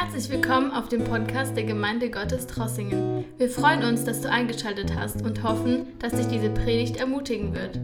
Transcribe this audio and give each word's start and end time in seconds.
Herzlich 0.00 0.30
willkommen 0.30 0.70
auf 0.70 0.88
dem 0.88 1.02
Podcast 1.02 1.56
der 1.56 1.64
Gemeinde 1.64 2.08
Gottes 2.08 2.46
Trossingen. 2.46 3.24
Wir 3.36 3.50
freuen 3.50 3.82
uns, 3.82 4.04
dass 4.04 4.20
du 4.20 4.30
eingeschaltet 4.30 4.94
hast 4.94 5.22
und 5.22 5.42
hoffen, 5.42 5.98
dass 5.98 6.12
dich 6.12 6.28
diese 6.28 6.50
Predigt 6.50 6.98
ermutigen 6.98 7.52
wird. 7.52 7.80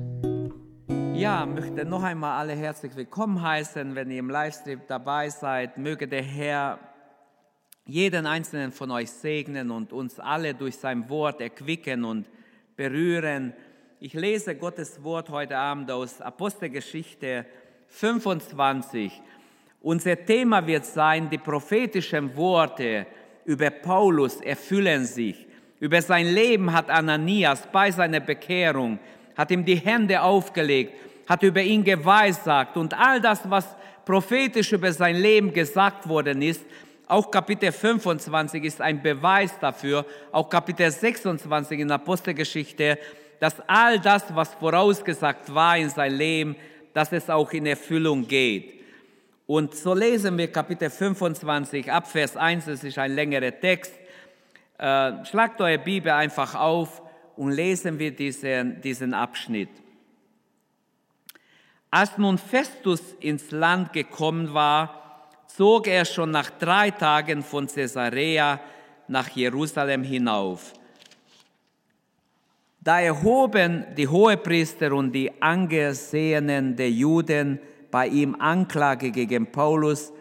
Ja, 1.19 1.45
möchte 1.45 1.85
noch 1.85 2.05
einmal 2.05 2.39
alle 2.39 2.53
herzlich 2.53 2.95
willkommen 2.95 3.43
heißen, 3.43 3.97
wenn 3.97 4.13
ihr 4.13 4.21
im 4.21 4.31
Livestream 4.31 4.83
dabei 4.87 5.29
seid. 5.29 5.77
Möge 5.77 6.07
der 6.07 6.23
Herr 6.23 6.79
jeden 7.85 8.27
einzelnen 8.27 8.71
von 8.71 8.93
euch 8.93 9.11
segnen 9.11 9.73
und 9.73 9.93
uns 9.93 10.21
alle 10.21 10.55
durch 10.55 10.77
sein 10.77 11.11
Wort 11.11 11.41
erquicken 11.41 12.05
und 12.05 12.31
berühren. 12.77 13.55
Ich 13.99 14.13
lese 14.13 14.55
Gottes 14.55 15.03
Wort 15.03 15.31
heute 15.31 15.59
Abend 15.59 15.91
aus 15.91 16.21
Apostelgeschichte 16.21 17.45
25. 17.89 19.21
Unser 19.85 20.17
Thema 20.25 20.67
wird 20.67 20.87
sein, 20.87 21.29
die 21.29 21.37
prophetischen 21.37 22.35
Worte 22.35 23.07
über 23.45 23.69
Paulus 23.69 24.41
erfüllen 24.41 25.05
sich. 25.05 25.47
Über 25.79 26.01
sein 26.01 26.27
Leben 26.27 26.73
hat 26.73 26.89
Ananias 26.89 27.69
bei 27.71 27.91
seiner 27.91 28.21
Bekehrung, 28.21 28.99
hat 29.37 29.51
ihm 29.51 29.63
die 29.63 29.77
Hände 29.77 30.23
aufgelegt, 30.23 30.95
hat 31.29 31.43
über 31.43 31.61
ihn 31.61 31.85
geweissagt 31.85 32.79
und 32.79 32.99
all 32.99 33.21
das, 33.21 33.41
was 33.51 33.77
prophetisch 34.07 34.73
über 34.73 34.91
sein 34.91 35.17
Leben 35.17 35.53
gesagt 35.53 36.09
worden 36.09 36.41
ist, 36.41 36.63
auch 37.07 37.31
Kapitel 37.31 37.71
25 37.71 38.65
ist 38.65 38.81
ein 38.81 39.03
Beweis 39.03 39.59
dafür, 39.61 40.07
auch 40.33 40.49
Kapitel 40.49 40.91
26 40.91 41.81
in 41.81 41.89
der 41.89 41.97
Apostelgeschichte, 41.97 42.99
dass 43.39 43.57
all 43.67 44.01
das, 44.01 44.35
was 44.35 44.55
vorausgesagt 44.55 45.55
war 45.55 45.77
in 45.77 45.91
sein 45.91 46.15
Leben, 46.15 46.57
dass 46.95 47.13
es 47.13 47.29
auch 47.29 47.53
in 47.53 47.67
Erfüllung 47.67 48.27
geht. 48.27 48.74
Und 49.47 49.75
so 49.75 49.93
lesen 49.93 50.39
wir 50.39 50.51
Kapitel 50.51 50.89
25 50.89 51.93
ab 51.93 52.11
Vers 52.11 52.37
1, 52.37 52.65
das 52.65 52.83
ist 52.83 52.97
ein 52.97 53.15
längerer 53.15 53.59
Text. 53.61 53.93
Äh, 54.79 55.25
schlagt 55.27 55.61
eure 55.61 55.79
Bibel 55.79 56.13
einfach 56.13 56.55
auf 56.55 57.03
und 57.37 57.53
lesen 57.53 57.99
wir 57.99 58.11
diesen, 58.11 58.81
diesen 58.81 59.13
Abschnitt. 59.13 59.69
Als 61.91 62.17
nun 62.17 62.39
Festus 62.39 63.01
ins 63.21 63.51
Land 63.51 63.93
gekommen 63.93 64.55
war, 64.55 65.29
zog 65.47 65.87
er 65.89 66.05
schon 66.07 66.31
nach 66.31 66.51
drei 66.51 66.91
Tagen 66.91 67.43
von 67.43 67.67
Caesarea 67.67 68.59
nach 69.09 69.29
Jerusalem 69.29 70.03
hinauf. 70.03 70.73
Da 72.81 73.01
erhoben 73.01 73.85
die 73.97 74.09
Hohepriester 74.09 74.93
und 74.93 75.13
die 75.13 75.31
Angesehenen 75.41 76.77
der 76.77 76.91
Juden 76.91 77.61
bei 77.95 78.09
ihm 78.09 78.35
Anklage 78.41 79.13
gegen 79.13 79.53
Paulus 79.53 80.13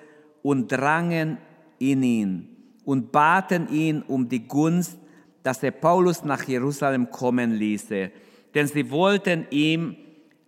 und 0.44 0.72
drangen 0.72 1.40
in 1.80 2.04
ihn 2.04 2.48
und 2.86 3.12
baten 3.12 3.68
ihn 3.68 4.04
um 4.04 4.30
die 4.30 4.48
Gunst, 4.48 5.00
dass 5.42 5.64
er 5.64 5.72
Paulus 5.72 6.24
nach 6.24 6.44
Jerusalem 6.44 7.10
kommen 7.10 7.56
ließe, 7.56 8.12
denn 8.54 8.68
sie 8.68 8.92
wollten 8.92 9.48
ihm 9.50 9.96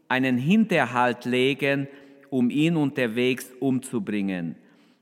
einen 0.08 0.38
Hinterhalt 0.38 1.26
legen, 1.26 1.88
um 2.30 2.52
ihn 2.52 2.76
unterwegs 2.76 3.48
umzubringen. 3.59 4.56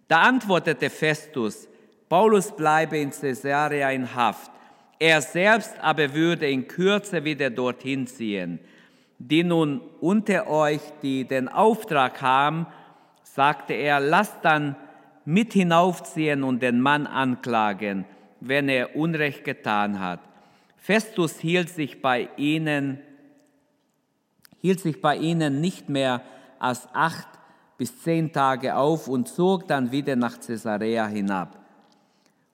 Da 0.07 0.21
antwortete 0.21 0.89
Festus, 0.89 1.67
Paulus 2.07 2.55
bleibe 2.55 2.99
in 2.99 3.09
Caesarea 3.09 3.91
in 3.91 4.15
Haft, 4.15 4.49
er 4.97 5.21
selbst 5.21 5.77
aber 5.81 6.13
würde 6.13 6.49
in 6.49 6.69
Kürze 6.69 7.25
wieder 7.25 7.49
dorthin 7.49 8.07
ziehen 8.07 8.61
die 9.19 9.43
nun 9.43 9.81
unter 9.99 10.47
euch, 10.47 10.81
die 11.01 11.25
den 11.25 11.47
Auftrag 11.47 12.21
haben, 12.21 12.67
sagte 13.23 13.73
er, 13.73 13.99
lasst 13.99 14.37
dann 14.43 14.75
mit 15.25 15.53
hinaufziehen 15.53 16.43
und 16.43 16.61
den 16.61 16.81
Mann 16.81 17.07
anklagen, 17.07 18.05
wenn 18.39 18.69
er 18.69 18.95
Unrecht 18.95 19.43
getan 19.43 19.99
hat. 19.99 20.19
Festus 20.77 21.39
hielt 21.39 21.69
sich 21.69 22.01
bei 22.01 22.29
ihnen, 22.35 22.99
hielt 24.59 24.81
sich 24.81 25.01
bei 25.01 25.15
ihnen 25.15 25.61
nicht 25.61 25.87
mehr 25.87 26.21
als 26.59 26.87
acht 26.93 27.27
bis 27.77 28.01
zehn 28.01 28.33
Tage 28.33 28.75
auf 28.75 29.07
und 29.07 29.27
zog 29.27 29.67
dann 29.67 29.91
wieder 29.91 30.15
nach 30.15 30.39
Caesarea 30.39 31.07
hinab. 31.07 31.59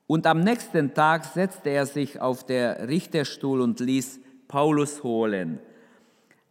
Und 0.08 0.26
am 0.26 0.42
nächsten 0.42 0.94
Tag 0.94 1.26
setzte 1.26 1.70
er 1.70 1.86
sich 1.86 2.20
auf 2.20 2.44
der 2.44 2.88
Richterstuhl 2.88 3.62
und 3.62 3.80
ließ 3.80 4.20
Paulus 4.48 5.04
holen. 5.04 5.60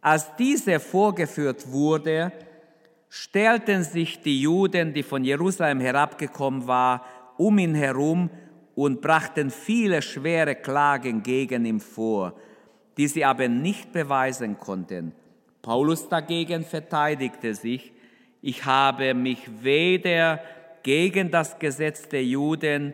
Als 0.01 0.35
diese 0.37 0.79
vorgeführt 0.79 1.71
wurde, 1.71 2.31
stellten 3.09 3.83
sich 3.83 4.21
die 4.21 4.41
Juden, 4.41 4.93
die 4.93 5.03
von 5.03 5.23
Jerusalem 5.23 5.79
herabgekommen 5.79 6.67
waren, 6.67 7.01
um 7.37 7.57
ihn 7.57 7.75
herum 7.75 8.29
und 8.75 9.01
brachten 9.01 9.49
viele 9.49 10.01
schwere 10.01 10.55
Klagen 10.55 11.23
gegen 11.23 11.65
ihn 11.65 11.79
vor, 11.79 12.33
die 12.97 13.07
sie 13.07 13.25
aber 13.25 13.47
nicht 13.47 13.91
beweisen 13.91 14.57
konnten. 14.57 15.13
Paulus 15.61 16.07
dagegen 16.07 16.63
verteidigte 16.63 17.53
sich, 17.53 17.91
ich 18.41 18.63
habe 18.63 19.13
mich 19.13 19.49
weder 19.61 20.39
gegen 20.83 21.29
das 21.29 21.59
Gesetz 21.59 22.07
der 22.07 22.23
Juden 22.23 22.93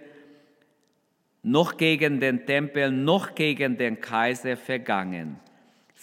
noch 1.43 1.77
gegen 1.77 2.19
den 2.19 2.47
Tempel 2.47 2.89
noch 2.89 3.35
gegen 3.35 3.77
den 3.77 4.01
Kaiser 4.01 4.57
vergangen. 4.57 5.39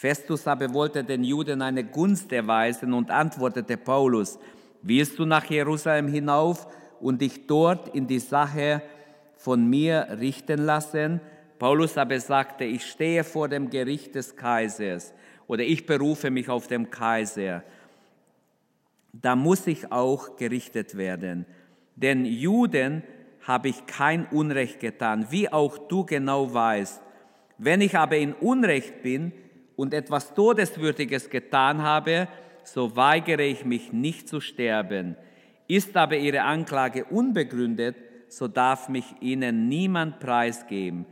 Festus 0.02 0.48
aber 0.48 0.74
wollte 0.74 1.04
den 1.04 1.22
Juden 1.22 1.62
eine 1.62 1.84
Gunst 1.84 2.32
erweisen 2.32 2.92
und 2.92 3.12
antwortete 3.12 3.76
Paulus, 3.76 4.36
willst 4.82 5.16
du 5.16 5.24
nach 5.24 5.44
Jerusalem 5.44 6.08
hinauf 6.08 6.66
und 6.98 7.20
dich 7.20 7.46
dort 7.46 7.94
in 7.94 8.08
die 8.08 8.18
Sache 8.18 8.82
von 9.36 9.64
mir 9.70 10.08
richten 10.18 10.58
lassen? 10.58 11.20
Paulus 11.56 11.96
aber 11.96 12.18
sagte, 12.18 12.64
ich 12.64 12.84
stehe 12.84 13.22
vor 13.22 13.48
dem 13.48 13.70
Gericht 13.70 14.16
des 14.16 14.34
Kaisers 14.34 15.14
oder 15.46 15.62
ich 15.62 15.86
berufe 15.86 16.32
mich 16.32 16.48
auf 16.48 16.66
den 16.66 16.90
Kaiser. 16.90 17.62
Da 19.12 19.36
muss 19.36 19.68
ich 19.68 19.92
auch 19.92 20.34
gerichtet 20.34 20.96
werden. 20.96 21.46
Denn 21.94 22.24
Juden 22.24 23.04
habe 23.42 23.68
ich 23.68 23.86
kein 23.86 24.26
Unrecht 24.32 24.80
getan, 24.80 25.28
wie 25.30 25.48
auch 25.52 25.78
du 25.78 26.04
genau 26.04 26.52
weißt. 26.52 27.00
Wenn 27.56 27.80
ich 27.80 27.96
aber 27.96 28.16
in 28.16 28.32
Unrecht 28.32 29.04
bin, 29.04 29.30
und 29.82 29.92
etwas 29.94 30.32
Todeswürdiges 30.32 31.28
getan 31.28 31.82
habe, 31.82 32.28
so 32.62 32.94
weigere 32.94 33.42
ich 33.42 33.64
mich 33.64 33.92
nicht 33.92 34.28
zu 34.28 34.40
sterben. 34.40 35.16
Ist 35.66 35.96
aber 35.96 36.16
ihre 36.16 36.42
Anklage 36.42 37.04
unbegründet, 37.06 37.96
so 38.28 38.46
darf 38.46 38.88
mich 38.88 39.06
ihnen 39.18 39.66
niemand 39.68 40.20
preisgeben. 40.20 41.04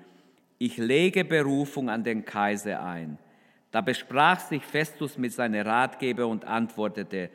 Ich 0.59 0.77
lege 0.77 1.25
Berufung 1.25 1.91
an 1.91 2.05
den 2.05 2.25
Kaiser 2.25 2.81
ein. 2.85 3.19
Da 3.73 3.81
besprach 3.81 4.39
sich 4.39 4.65
Festus 4.65 5.19
mit 5.19 5.33
seinen 5.33 5.67
Ratgeber 5.67 6.29
und 6.29 6.45
antwortete, 6.45 7.31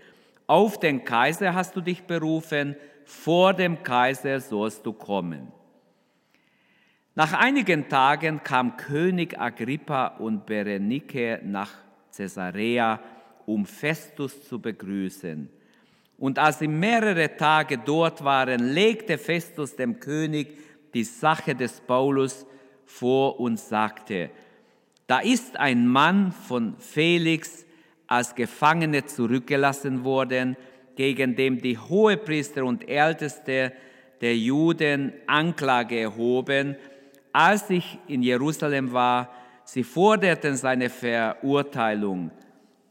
auf 0.47 0.79
den 0.79 1.03
Kaiser 1.03 1.53
hast 1.53 1.75
du 1.75 1.81
dich 1.81 2.03
berufen, 2.03 2.77
vor 3.03 3.53
dem 3.53 3.83
Kaiser 3.83 4.39
sollst 4.39 4.85
du 4.85 4.93
kommen. 4.93 5.51
Nach 7.17 7.31
einigen 7.31 7.87
Tagen 7.87 8.43
kam 8.43 8.75
König 8.75 9.39
Agrippa 9.39 10.07
und 10.19 10.45
Berenike 10.45 11.39
nach 11.45 11.71
Caesarea, 12.13 12.99
um 13.45 13.65
Festus 13.65 14.45
zu 14.45 14.59
begrüßen. 14.59 15.49
Und 16.17 16.37
als 16.37 16.59
sie 16.59 16.67
mehrere 16.67 17.37
Tage 17.37 17.77
dort 17.77 18.21
waren, 18.25 18.73
legte 18.73 19.17
Festus 19.17 19.77
dem 19.77 20.01
König 20.01 20.57
die 20.93 21.05
Sache 21.05 21.55
des 21.55 21.79
Paulus 21.79 22.45
vor 22.85 23.39
und 23.39 23.61
sagte, 23.61 24.29
da 25.07 25.19
ist 25.19 25.55
ein 25.55 25.87
Mann 25.87 26.33
von 26.33 26.75
Felix 26.79 27.65
als 28.07 28.35
Gefangene 28.35 29.05
zurückgelassen 29.05 30.03
worden, 30.03 30.57
gegen 30.97 31.37
dem 31.37 31.61
die 31.61 31.77
Hohepriester 31.77 32.65
und 32.65 32.89
Älteste 32.89 33.71
der 34.19 34.35
Juden 34.35 35.13
Anklage 35.27 35.97
erhoben, 35.99 36.75
als 37.35 37.69
ich 37.69 37.99
in 38.07 38.23
Jerusalem 38.23 38.93
war, 38.93 39.29
sie 39.65 39.83
forderten 39.83 40.55
seine 40.55 40.89
Verurteilung. 40.89 42.31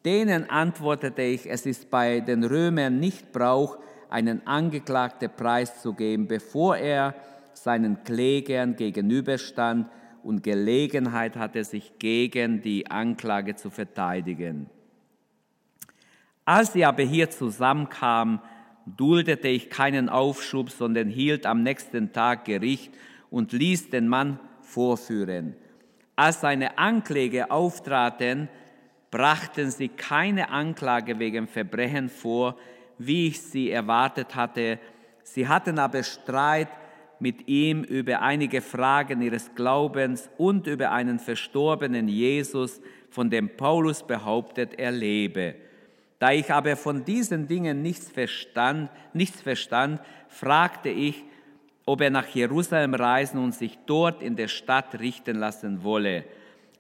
Denen 0.05 0.51
antwortete 0.51 1.23
ich, 1.23 1.51
es 1.51 1.65
ist 1.65 1.89
bei 1.91 2.21
den 2.21 2.45
Römern 2.45 3.01
nicht 3.01 3.33
Brauch, 3.33 3.79
einen 4.11 4.47
Angeklagten 4.47 5.31
preiszugeben, 5.35 6.29
bevor 6.29 6.77
er 6.77 7.15
seinen 7.55 8.05
Klägern 8.05 8.77
gegenüberstand 8.77 9.89
und 10.23 10.43
Gelegenheit 10.43 11.37
hatte, 11.37 11.65
sich 11.65 11.99
gegen 11.99 12.61
die 12.61 12.91
Anklage 12.91 13.55
zu 13.55 13.71
verteidigen. 13.71 14.69
Als 16.45 16.75
sie 16.75 16.85
aber 16.85 17.03
hier 17.03 17.31
zusammenkamen, 17.31 18.41
duldete 18.85 19.49
ich 19.49 19.71
keinen 19.71 20.11
Aufschub, 20.11 20.69
sondern 20.69 21.09
hielt 21.09 21.47
am 21.47 21.63
nächsten 21.63 22.13
Tag 22.13 22.45
Gericht 22.45 22.93
und 23.31 23.53
ließ 23.53 23.91
den 23.91 24.09
Mann 24.09 24.39
vorführen. 24.61 25.55
Als 26.17 26.41
seine 26.41 26.79
Ankläger 26.79 27.51
auftraten, 27.51 28.49
brachten 29.11 29.71
sie 29.71 29.89
keine 29.89 30.51
Anklage 30.51 31.19
wegen 31.19 31.47
Verbrechen 31.47 32.09
vor, 32.09 32.57
wie 32.99 33.29
ich 33.29 33.43
sie 33.43 33.71
erwartet 33.71 34.35
hatte. 34.35 34.79
Sie 35.23 35.49
hatten 35.49 35.79
aber 35.79 36.03
Streit 36.03 36.69
mit 37.21 37.49
ihm 37.49 37.85
über 37.85 38.23
einige 38.23 38.61
Fragen 38.61 39.23
ihres 39.23 39.55
Glaubens 39.55 40.29
und 40.37 40.67
über 40.67 40.91
einen 40.91 41.19
verstorbenen 41.19 42.09
Jesus, 42.09 42.81
von 43.09 43.31
dem 43.31 43.57
Paulus 43.57 44.03
behauptet, 44.03 44.75
er 44.77 44.91
lebe. 44.91 45.55
Da 46.19 46.33
ich 46.33 46.53
aber 46.53 46.77
von 46.77 47.05
diesen 47.05 47.47
Dingen 47.47 47.83
nichts 47.83 48.11
verstand, 48.11 48.91
nichts 49.13 49.41
verstand, 49.41 50.01
fragte 50.29 50.89
ich, 50.89 51.25
ob 51.87 52.01
er 52.01 52.11
nach 52.11 52.29
Jerusalem 52.29 52.95
reisen 52.95 53.39
und 53.39 53.55
sich 53.55 53.79
dort 53.87 54.23
in 54.23 54.37
der 54.37 54.49
Stadt 54.49 54.99
richten 55.01 55.37
lassen 55.37 55.83
wolle. 55.83 56.25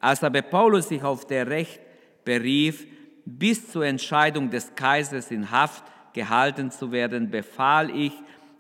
Als 0.01 0.23
aber 0.23 0.43
Paulus 0.43 0.89
sich 0.89 1.03
auf 1.03 1.27
der 1.27 1.49
Recht 1.49 1.81
berief, 2.25 2.87
bis 3.25 3.71
zur 3.71 3.87
Entscheidung 3.87 4.51
des 4.51 4.75
Kaisers 4.75 5.31
in 5.31 5.51
Haft 5.51 5.85
gehalten 6.12 6.71
zu 6.71 6.93
werden, 6.93 7.31
befahl 7.31 7.91
ich, 7.91 8.12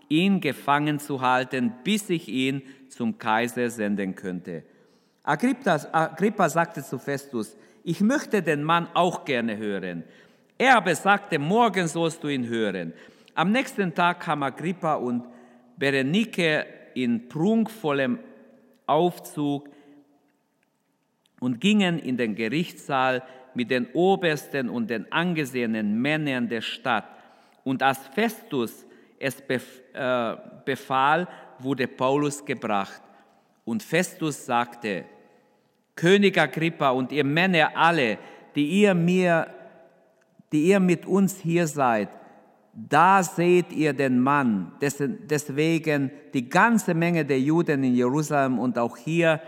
ihn 0.08 0.40
gefangen 0.40 0.98
zu 0.98 1.20
halten, 1.22 1.72
bis 1.82 2.10
ich 2.10 2.28
ihn 2.28 2.62
zum 2.88 3.18
Kaiser 3.18 3.70
senden 3.70 4.14
könnte. 4.14 4.62
Agrippa, 5.22 6.48
sagte 6.48 6.82
zu 6.82 6.98
Festus, 6.98 7.56
ich 7.82 8.00
möchte 8.00 8.42
den 8.42 8.62
Mann 8.62 8.88
auch 8.94 9.24
gerne 9.24 9.56
hören. 9.56 10.04
Er 10.58 10.76
aber 10.76 10.94
sagte, 10.94 11.38
morgen 11.38 11.88
sollst 11.88 12.22
du 12.22 12.28
ihn 12.28 12.46
hören. 12.46 12.92
Am 13.34 13.50
nächsten 13.50 13.94
Tag 13.94 14.20
kam 14.20 14.42
Agrippa 14.42 14.94
und 14.94 15.24
Berenike 15.76 16.66
in 16.94 17.28
prunkvollem 17.28 18.18
Aufzug 18.86 19.68
und 21.40 21.60
gingen 21.60 21.98
in 21.98 22.16
den 22.16 22.34
Gerichtssaal 22.34 23.22
mit 23.54 23.70
den 23.70 23.86
Obersten 23.92 24.68
und 24.68 24.90
den 24.90 25.10
angesehenen 25.12 26.00
Männern 26.00 26.48
der 26.48 26.60
Stadt. 26.60 27.04
Und 27.64 27.82
als 27.82 27.98
Festus 28.08 28.86
es 29.18 29.40
äh, 29.40 30.36
befahl, 30.64 31.28
wurde 31.58 31.86
Paulus 31.86 32.44
gebracht. 32.44 33.02
Und 33.64 33.82
Festus 33.82 34.44
sagte, 34.44 35.04
König 35.96 36.36
Agrippa 36.38 36.90
und 36.90 37.12
ihr 37.12 37.24
Männer 37.24 37.72
alle, 37.74 38.18
die 38.54 38.66
ihr 38.66 38.94
mir, 38.94 39.46
die 40.52 40.66
ihr 40.66 40.80
mit 40.80 41.06
uns 41.06 41.38
hier 41.38 41.66
seid, 41.66 42.08
da 42.74 43.22
seht 43.22 43.72
ihr 43.72 43.92
den 43.92 44.18
Mann, 44.18 44.72
dessen, 44.80 45.26
deswegen 45.28 46.10
die 46.32 46.48
ganze 46.48 46.94
Menge 46.94 47.24
der 47.24 47.40
Juden 47.40 47.84
in 47.84 47.94
Jerusalem 47.94 48.58
und 48.58 48.78
auch 48.78 48.96
hier 48.96 49.40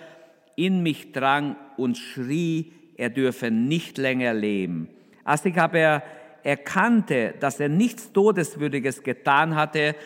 in 0.55 0.83
mich 0.83 1.13
drang 1.13 1.57
und 1.77 1.99
schrie, 1.99 2.73
er 2.97 3.11
dürfe 3.11 3.51
nicht 3.51 3.99
länger 3.99 4.33
leben. 4.33 4.89
Als 5.25 5.45
ich 5.45 5.59
aber 5.59 6.03
erkannte, 6.45 7.35
dass 7.41 7.59
er 7.59 7.69
nichts 7.69 8.13
Todeswürdiges 8.13 9.03
getan 9.03 9.57
hatte 9.57 9.97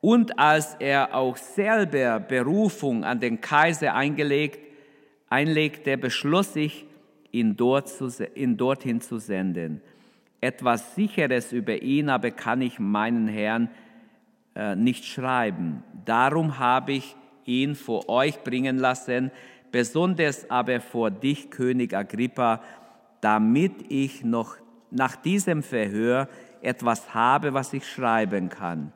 und 0.00 0.38
als 0.38 0.76
er 0.78 1.14
auch 1.14 1.36
selber 1.36 2.20
Berufung 2.20 3.04
an 3.04 3.20
den 3.20 3.40
Kaiser 3.40 3.94
eingelegt, 3.94 4.60
einlegte, 5.28 5.98
beschloss 5.98 6.54
ich, 6.54 6.86
ihn, 7.32 7.56
dort 7.56 7.88
zu, 7.88 8.08
ihn 8.34 8.56
dorthin 8.56 9.00
zu 9.00 9.18
senden. 9.18 9.82
Etwas 10.44 10.94
Sicheres 10.94 11.52
über 11.52 11.80
ihn 11.80 12.10
aber 12.10 12.30
kann 12.30 12.60
ich 12.60 12.78
meinen 12.78 13.28
Herrn 13.28 13.70
äh, 14.54 14.76
nicht 14.76 15.06
schreiben. 15.06 15.82
Darum 16.04 16.58
habe 16.58 16.92
ich 16.92 17.16
ihn 17.46 17.74
vor 17.74 18.10
euch 18.10 18.44
bringen 18.44 18.76
lassen, 18.76 19.30
besonders 19.72 20.50
aber 20.50 20.82
vor 20.82 21.10
dich, 21.10 21.50
König 21.50 21.94
Agrippa, 21.94 22.62
damit 23.22 23.90
ich 23.90 24.22
noch 24.22 24.56
nach 24.90 25.16
diesem 25.16 25.62
Verhör 25.62 26.28
etwas 26.60 27.14
habe, 27.14 27.54
was 27.54 27.72
ich 27.72 27.88
schreiben 27.88 28.50
kann. 28.50 28.92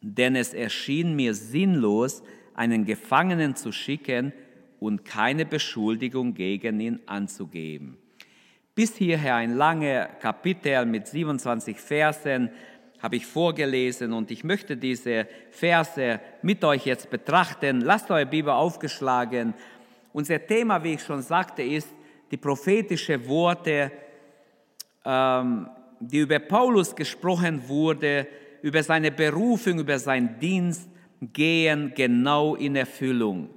Denn 0.00 0.34
es 0.34 0.54
erschien 0.54 1.14
mir 1.14 1.34
sinnlos, 1.34 2.22
einen 2.54 2.86
Gefangenen 2.86 3.54
zu 3.54 3.72
schicken 3.72 4.32
und 4.80 5.04
keine 5.04 5.44
Beschuldigung 5.44 6.32
gegen 6.32 6.80
ihn 6.80 7.00
anzugeben. 7.04 7.98
Bis 8.78 8.94
hierher 8.94 9.34
ein 9.34 9.56
langer 9.56 10.06
Kapitel 10.20 10.86
mit 10.86 11.08
27 11.08 11.80
Versen 11.80 12.48
habe 13.00 13.16
ich 13.16 13.26
vorgelesen 13.26 14.12
und 14.12 14.30
ich 14.30 14.44
möchte 14.44 14.76
diese 14.76 15.26
Verse 15.50 16.20
mit 16.42 16.62
euch 16.62 16.86
jetzt 16.86 17.10
betrachten. 17.10 17.80
Lasst 17.80 18.08
eure 18.08 18.24
Bibel 18.24 18.52
aufgeschlagen. 18.52 19.52
Unser 20.12 20.46
Thema, 20.46 20.84
wie 20.84 20.94
ich 20.94 21.02
schon 21.02 21.22
sagte, 21.22 21.60
ist 21.60 21.88
die 22.30 22.36
prophetische 22.36 23.26
Worte, 23.26 23.90
ähm, 25.04 25.68
die 25.98 26.18
über 26.18 26.38
Paulus 26.38 26.94
gesprochen 26.94 27.60
wurde, 27.66 28.28
über 28.62 28.84
seine 28.84 29.10
Berufung, 29.10 29.80
über 29.80 29.98
seinen 29.98 30.38
Dienst, 30.38 30.88
gehen 31.20 31.92
genau 31.96 32.54
in 32.54 32.76
Erfüllung. 32.76 33.50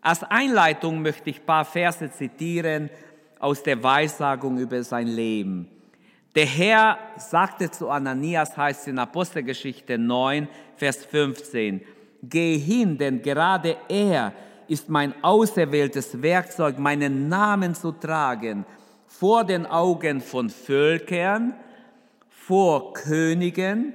Als 0.00 0.22
Einleitung 0.22 1.02
möchte 1.02 1.30
ich 1.30 1.40
ein 1.40 1.46
paar 1.46 1.64
Verse 1.64 2.08
zitieren 2.12 2.90
aus 3.38 3.62
der 3.62 3.82
Weissagung 3.82 4.58
über 4.58 4.82
sein 4.82 5.06
Leben. 5.06 5.68
Der 6.34 6.46
Herr 6.46 6.98
sagte 7.16 7.70
zu 7.70 7.88
Ananias, 7.88 8.56
heißt 8.56 8.88
in 8.88 8.98
Apostelgeschichte 8.98 9.98
9, 9.98 10.48
Vers 10.76 11.04
15, 11.04 11.80
Geh 12.22 12.58
hin, 12.58 12.98
denn 12.98 13.22
gerade 13.22 13.76
er 13.88 14.32
ist 14.66 14.88
mein 14.88 15.14
auserwähltes 15.22 16.20
Werkzeug, 16.20 16.78
meinen 16.78 17.28
Namen 17.28 17.74
zu 17.74 17.92
tragen, 17.92 18.64
vor 19.06 19.44
den 19.44 19.66
Augen 19.66 20.20
von 20.20 20.50
Völkern, 20.50 21.54
vor 22.28 22.92
Königen 22.92 23.94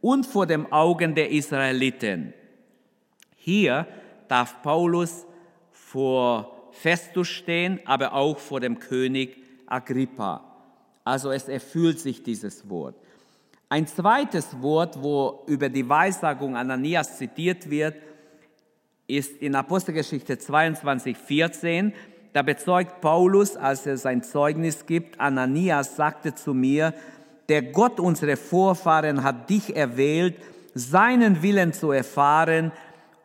und 0.00 0.26
vor 0.26 0.46
den 0.46 0.70
Augen 0.72 1.14
der 1.14 1.30
Israeliten. 1.30 2.32
Hier 3.36 3.86
darf 4.28 4.62
Paulus 4.62 5.26
vor 5.70 6.55
Festus 6.80 7.28
stehen, 7.28 7.80
aber 7.84 8.12
auch 8.12 8.38
vor 8.38 8.60
dem 8.60 8.78
König 8.78 9.36
Agrippa. 9.66 10.44
Also 11.04 11.30
es 11.30 11.48
erfüllt 11.48 12.00
sich 12.00 12.22
dieses 12.22 12.68
Wort. 12.68 12.94
Ein 13.68 13.86
zweites 13.86 14.60
Wort, 14.62 15.02
wo 15.02 15.42
über 15.46 15.68
die 15.68 15.88
Weissagung 15.88 16.56
Ananias 16.56 17.18
zitiert 17.18 17.68
wird, 17.70 17.96
ist 19.06 19.40
in 19.40 19.54
Apostelgeschichte 19.54 20.38
22, 20.38 21.16
14. 21.16 21.92
Da 22.32 22.42
bezeugt 22.42 23.00
Paulus, 23.00 23.56
als 23.56 23.86
er 23.86 23.96
sein 23.96 24.22
Zeugnis 24.22 24.86
gibt, 24.86 25.18
Ananias 25.20 25.96
sagte 25.96 26.34
zu 26.34 26.54
mir, 26.54 26.92
der 27.48 27.62
Gott 27.62 28.00
unserer 28.00 28.36
Vorfahren 28.36 29.22
hat 29.22 29.48
dich 29.48 29.74
erwählt, 29.74 30.36
seinen 30.74 31.42
Willen 31.42 31.72
zu 31.72 31.90
erfahren 31.90 32.72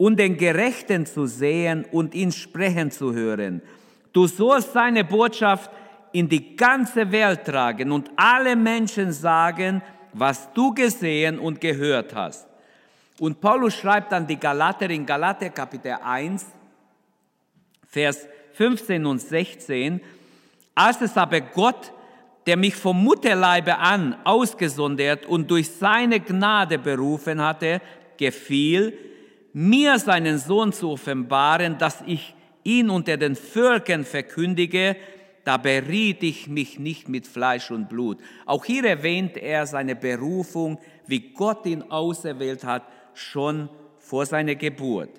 und 0.01 0.17
den 0.17 0.35
Gerechten 0.35 1.05
zu 1.05 1.27
sehen 1.27 1.85
und 1.91 2.15
ihn 2.15 2.31
sprechen 2.31 2.89
zu 2.89 3.13
hören. 3.13 3.61
Du 4.11 4.25
sollst 4.25 4.73
seine 4.73 5.03
Botschaft 5.03 5.69
in 6.11 6.27
die 6.27 6.55
ganze 6.55 7.11
Welt 7.11 7.45
tragen 7.45 7.91
und 7.91 8.09
alle 8.15 8.55
Menschen 8.55 9.11
sagen, 9.11 9.79
was 10.11 10.51
du 10.53 10.73
gesehen 10.73 11.37
und 11.37 11.61
gehört 11.61 12.15
hast. 12.15 12.47
Und 13.19 13.39
Paulus 13.39 13.75
schreibt 13.75 14.11
an 14.11 14.25
die 14.25 14.39
Galater 14.39 14.89
in 14.89 15.05
Galater 15.05 15.51
Kapitel 15.51 15.95
1, 16.03 16.47
Vers 17.87 18.27
15 18.53 19.05
und 19.05 19.21
16, 19.21 20.01
als 20.73 20.99
es 21.01 21.15
aber 21.15 21.41
Gott, 21.41 21.93
der 22.47 22.57
mich 22.57 22.75
vom 22.75 23.03
Mutterleibe 23.03 23.77
an 23.77 24.15
ausgesondert 24.23 25.27
und 25.27 25.51
durch 25.51 25.69
seine 25.69 26.19
Gnade 26.19 26.79
berufen 26.79 27.39
hatte, 27.39 27.81
gefiel, 28.17 29.10
mir 29.53 29.99
seinen 29.99 30.37
Sohn 30.37 30.73
zu 30.73 30.91
offenbaren, 30.91 31.77
dass 31.77 32.03
ich 32.05 32.35
ihn 32.63 32.89
unter 32.89 33.17
den 33.17 33.35
Völkern 33.35 34.05
verkündige, 34.05 34.95
da 35.43 35.57
beriet 35.57 36.21
ich 36.23 36.47
mich 36.47 36.77
nicht 36.77 37.09
mit 37.09 37.25
Fleisch 37.25 37.71
und 37.71 37.89
Blut. 37.89 38.19
Auch 38.45 38.63
hier 38.63 38.85
erwähnt 38.85 39.37
er 39.37 39.65
seine 39.65 39.95
Berufung, 39.95 40.79
wie 41.07 41.33
Gott 41.33 41.65
ihn 41.65 41.81
auserwählt 41.83 42.63
hat, 42.63 42.83
schon 43.13 43.69
vor 43.97 44.25
seiner 44.25 44.55
Geburt. 44.55 45.09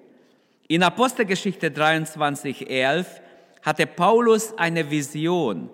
In 0.69 0.83
Apostelgeschichte 0.83 1.71
23, 1.71 2.71
11 2.71 3.21
hatte 3.63 3.87
Paulus 3.87 4.57
eine 4.57 4.89
Vision. 4.91 5.71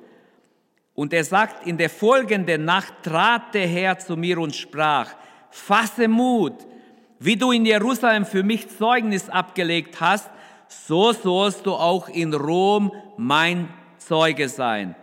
Und 0.95 1.13
er 1.13 1.25
sagt, 1.25 1.67
in 1.67 1.77
der 1.77 1.91
folgenden 1.91 2.65
Nacht 2.65 2.95
trat 3.03 3.55
der 3.55 3.67
Herr 3.69 3.99
zu 3.99 4.17
mir 4.17 4.39
und 4.39 4.57
sprach, 4.57 5.15
fasse 5.51 6.09
Mut, 6.09 6.67
wie 7.19 7.37
du 7.37 7.53
in 7.53 7.65
Jerusalem 7.65 8.25
für 8.25 8.43
mich 8.43 8.69
Zeugnis 8.77 9.29
abgelegt 9.29 10.01
hast, 10.01 10.31
so 10.69 11.13
sollst 11.13 11.67
du 11.67 11.73
auch 11.73 12.09
in 12.09 12.35
Rom 12.35 12.93
mein 13.17 13.69
Zeuge 13.99 14.49
sein. 14.49 14.95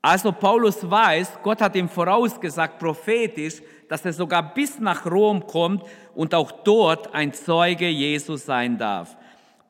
Also 0.00 0.32
Paulus 0.32 0.88
weiß, 0.88 1.40
Gott 1.42 1.60
hat 1.60 1.74
ihm 1.74 1.88
vorausgesagt, 1.88 2.78
prophetisch, 2.78 3.60
dass 3.88 4.04
er 4.04 4.12
sogar 4.12 4.54
bis 4.54 4.78
nach 4.78 5.06
Rom 5.06 5.46
kommt 5.46 5.82
und 6.14 6.34
auch 6.34 6.52
dort 6.52 7.14
ein 7.14 7.32
Zeuge 7.32 7.88
Jesus 7.88 8.46
sein 8.46 8.78
darf. 8.78 9.16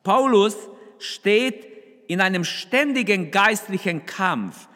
Paulus 0.03 0.55
steht 0.99 1.67
in 2.07 2.21
einem 2.21 2.43
ständigen 2.43 3.31
geistlichen 3.31 4.05
Kampf. 4.05 4.67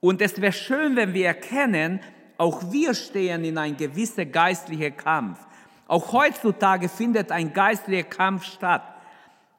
Und 0.00 0.20
es 0.20 0.40
wäre 0.40 0.52
schön, 0.52 0.96
wenn 0.96 1.14
wir 1.14 1.26
erkennen, 1.26 2.00
auch 2.38 2.70
wir 2.70 2.94
stehen 2.94 3.44
in 3.44 3.58
einem 3.58 3.76
gewissen 3.76 4.30
geistlichen 4.30 4.96
Kampf. 4.96 5.45
Auch 5.86 6.12
heutzutage 6.12 6.88
findet 6.88 7.30
ein 7.30 7.52
geistlicher 7.52 8.04
Kampf 8.04 8.44
statt. 8.44 8.82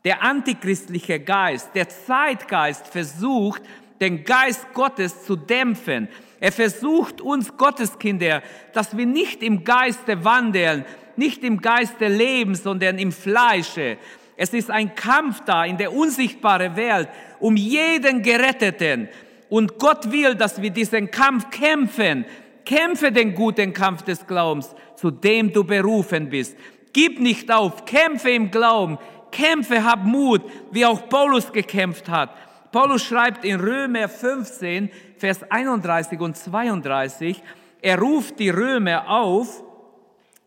Der 0.03 0.23
antichristliche 0.23 1.19
Geist, 1.19 1.69
der 1.73 1.89
Zeitgeist 1.89 2.87
versucht, 2.87 3.61
den 3.99 4.23
Geist 4.23 4.73
Gottes 4.73 5.23
zu 5.23 5.35
dämpfen. 5.35 6.07
Er 6.39 6.51
versucht 6.51 7.21
uns 7.21 7.55
Gotteskinder, 7.57 8.43
dass 8.73 8.95
wir 8.95 9.05
nicht 9.05 9.41
im 9.41 9.63
Geiste 9.63 10.23
wandeln, 10.23 10.85
nicht 11.15 11.43
im 11.43 11.61
Geiste 11.61 12.07
leben, 12.07 12.55
sondern 12.55 12.99
im 12.99 13.11
Fleische. 13.11 13.97
Es 14.35 14.53
ist 14.53 14.69
ein 14.69 14.93
Kampf 14.93 15.41
da 15.45 15.65
in 15.65 15.77
der 15.77 15.93
unsichtbaren 15.93 16.75
Welt 16.75 17.09
um 17.39 17.55
jeden 17.55 18.21
Geretteten. 18.21 19.09
Und 19.49 19.79
Gott 19.79 20.11
will, 20.11 20.35
dass 20.35 20.61
wir 20.61 20.69
diesen 20.69 21.09
Kampf 21.09 21.49
kämpfen. 21.49 22.25
Kämpfe 22.67 23.13
den 23.13 23.33
guten 23.33 23.71
Kampf 23.71 24.01
des 24.01 24.27
Glaubens, 24.27 24.75
zu 24.97 25.09
dem 25.09 25.53
du 25.53 25.63
berufen 25.63 26.29
bist. 26.29 26.57
Gib 26.91 27.17
nicht 27.17 27.49
auf, 27.49 27.85
kämpfe 27.85 28.29
im 28.31 28.51
Glauben, 28.51 28.97
kämpfe, 29.31 29.85
hab 29.85 30.03
Mut, 30.03 30.41
wie 30.71 30.85
auch 30.85 31.07
Paulus 31.07 31.53
gekämpft 31.53 32.09
hat. 32.09 32.29
Paulus 32.73 33.05
schreibt 33.05 33.45
in 33.45 33.61
Römer 33.61 34.09
15, 34.09 34.89
Vers 35.17 35.49
31 35.49 36.19
und 36.19 36.35
32, 36.35 37.41
er 37.81 37.99
ruft 37.99 38.37
die 38.37 38.49
Römer 38.49 39.09
auf, 39.09 39.63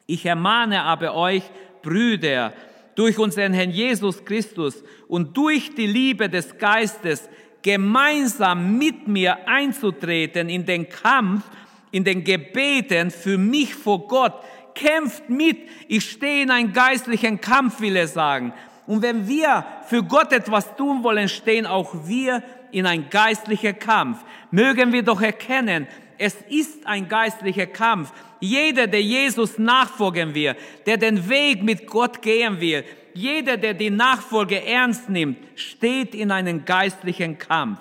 ich 0.06 0.26
ermahne 0.26 0.82
aber 0.82 1.14
euch, 1.14 1.44
Brüder, 1.80 2.52
durch 2.96 3.18
unseren 3.18 3.54
Herrn 3.54 3.70
Jesus 3.70 4.26
Christus 4.26 4.84
und 5.08 5.34
durch 5.38 5.74
die 5.74 5.86
Liebe 5.86 6.28
des 6.28 6.58
Geistes 6.58 7.30
gemeinsam 7.62 8.76
mit 8.76 9.08
mir 9.08 9.48
einzutreten 9.48 10.50
in 10.50 10.66
den 10.66 10.86
Kampf, 10.86 11.44
in 11.90 12.04
den 12.04 12.24
Gebeten 12.24 13.10
für 13.10 13.38
mich 13.38 13.74
vor 13.74 14.06
Gott. 14.06 14.34
Kämpft 14.74 15.28
mit. 15.28 15.58
Ich 15.88 16.10
stehe 16.10 16.42
in 16.42 16.50
einem 16.50 16.72
geistlichen 16.72 17.40
Kampf, 17.40 17.80
will 17.80 17.96
er 17.96 18.08
sagen. 18.08 18.52
Und 18.86 19.02
wenn 19.02 19.28
wir 19.28 19.64
für 19.86 20.02
Gott 20.02 20.32
etwas 20.32 20.74
tun 20.76 21.02
wollen, 21.02 21.28
stehen 21.28 21.66
auch 21.66 21.94
wir 22.06 22.42
in 22.72 22.86
einem 22.86 23.08
geistlichen 23.10 23.78
Kampf. 23.78 24.18
Mögen 24.50 24.92
wir 24.92 25.02
doch 25.02 25.20
erkennen, 25.20 25.86
es 26.18 26.36
ist 26.48 26.86
ein 26.86 27.08
geistlicher 27.08 27.66
Kampf. 27.66 28.12
Jeder, 28.40 28.86
der 28.86 29.02
Jesus 29.02 29.58
nachfolgen 29.58 30.34
will, 30.34 30.54
der 30.86 30.96
den 30.96 31.28
Weg 31.28 31.62
mit 31.62 31.86
Gott 31.86 32.20
gehen 32.20 32.60
will, 32.60 32.84
jeder, 33.14 33.56
der 33.56 33.74
die 33.74 33.90
Nachfolge 33.90 34.64
ernst 34.64 35.08
nimmt, 35.08 35.38
steht 35.56 36.14
in 36.14 36.30
einem 36.30 36.64
geistlichen 36.64 37.38
Kampf. 37.38 37.80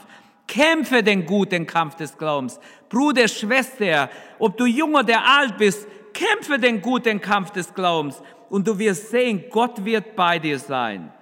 Kämpfe 0.49 1.03
den 1.03 1.27
guten 1.27 1.67
Kampf 1.67 1.95
des 1.95 2.17
Glaubens. 2.17 2.59
Bruder, 2.89 3.27
Schwester, 3.27 4.09
ob 4.39 4.57
du 4.57 4.65
jung 4.65 4.95
oder 4.95 5.23
alt 5.23 5.59
bist, 5.59 5.87
kämpfe 6.11 6.57
den 6.57 6.81
guten 6.81 7.21
Kampf 7.21 7.51
des 7.51 7.71
Glaubens 7.71 8.19
und 8.49 8.67
du 8.67 8.79
wirst 8.79 9.11
sehen, 9.11 9.43
Gott 9.51 9.85
wird 9.85 10.15
bei 10.15 10.39
dir 10.39 10.57
sein. 10.57 11.13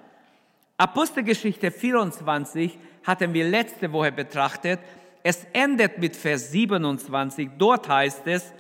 Apostelgeschichte 0.78 1.72
24 1.72 2.80
hatten 3.04 3.34
wir 3.34 3.50
letzte 3.50 3.92
Woche 3.92 4.14
betrachtet. 4.14 4.80
Es 5.24 5.46
endet 5.52 5.98
mit 5.98 6.16
Vers 6.16 6.52
27. 6.52 7.50
Dort 7.58 7.90
heißt 7.90 8.26
es, 8.28 8.54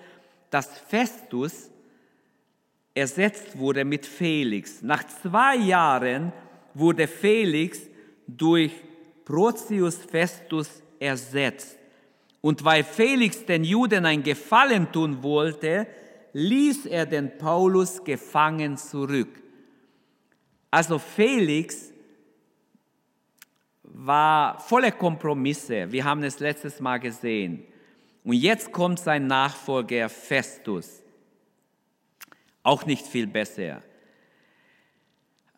dass 0.49 0.67
Festus 0.89 1.71
ersetzt 2.93 3.57
wurde 3.57 3.85
mit 3.85 4.05
Felix. 4.05 4.81
Nach 4.81 5.03
zwei 5.05 5.55
Jahren 5.55 6.33
wurde 6.73 7.07
Felix 7.07 7.79
durch 8.27 8.73
Protius 9.27 9.97
Festus 9.97 10.81
ersetzt. 10.97 11.77
Und 12.39 12.63
weil 12.63 12.85
Felix 12.85 13.45
den 13.45 13.65
Juden 13.65 14.05
ein 14.05 14.23
Gefallen 14.23 14.89
tun 14.89 15.21
wollte, 15.21 15.85
ließ 16.31 16.85
er 16.85 17.05
den 17.05 17.37
Paulus 17.37 18.01
gefangen 18.05 18.77
zurück. 18.77 19.27
Also 20.71 20.97
Felix 20.97 21.91
war 23.83 24.61
voller 24.61 24.91
Kompromisse. 24.91 25.91
Wir 25.91 26.05
haben 26.05 26.23
es 26.23 26.39
letztes 26.39 26.79
Mal 26.79 26.99
gesehen. 26.99 27.65
Und 28.23 28.35
jetzt 28.35 28.71
kommt 28.71 28.99
sein 28.99 29.27
Nachfolger 29.27 30.07
Festus. 30.07 31.03
Auch 32.63 32.85
nicht 32.85 33.05
viel 33.05 33.27
besser. 33.27 33.83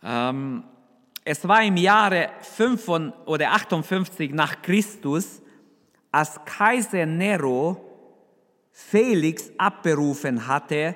Ähm, 0.01 0.63
es 1.31 1.47
war 1.47 1.61
im 1.61 1.77
Jahre 1.77 2.31
5 2.41 2.87
oder 3.27 3.51
58 3.51 4.31
nach 4.31 4.63
Christus, 4.63 5.43
als 6.11 6.43
Kaiser 6.43 7.05
Nero 7.05 7.79
Felix 8.71 9.51
abberufen 9.55 10.47
hatte. 10.47 10.95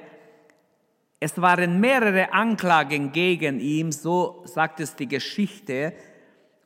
Es 1.19 1.39
waren 1.39 1.79
mehrere 1.79 2.33
Anklagen 2.33 3.11
gegen 3.11 3.59
ihn, 3.59 3.91
so 3.91 4.41
sagt 4.45 4.79
es 4.79 4.95
die 4.95 5.07
Geschichte, 5.07 5.93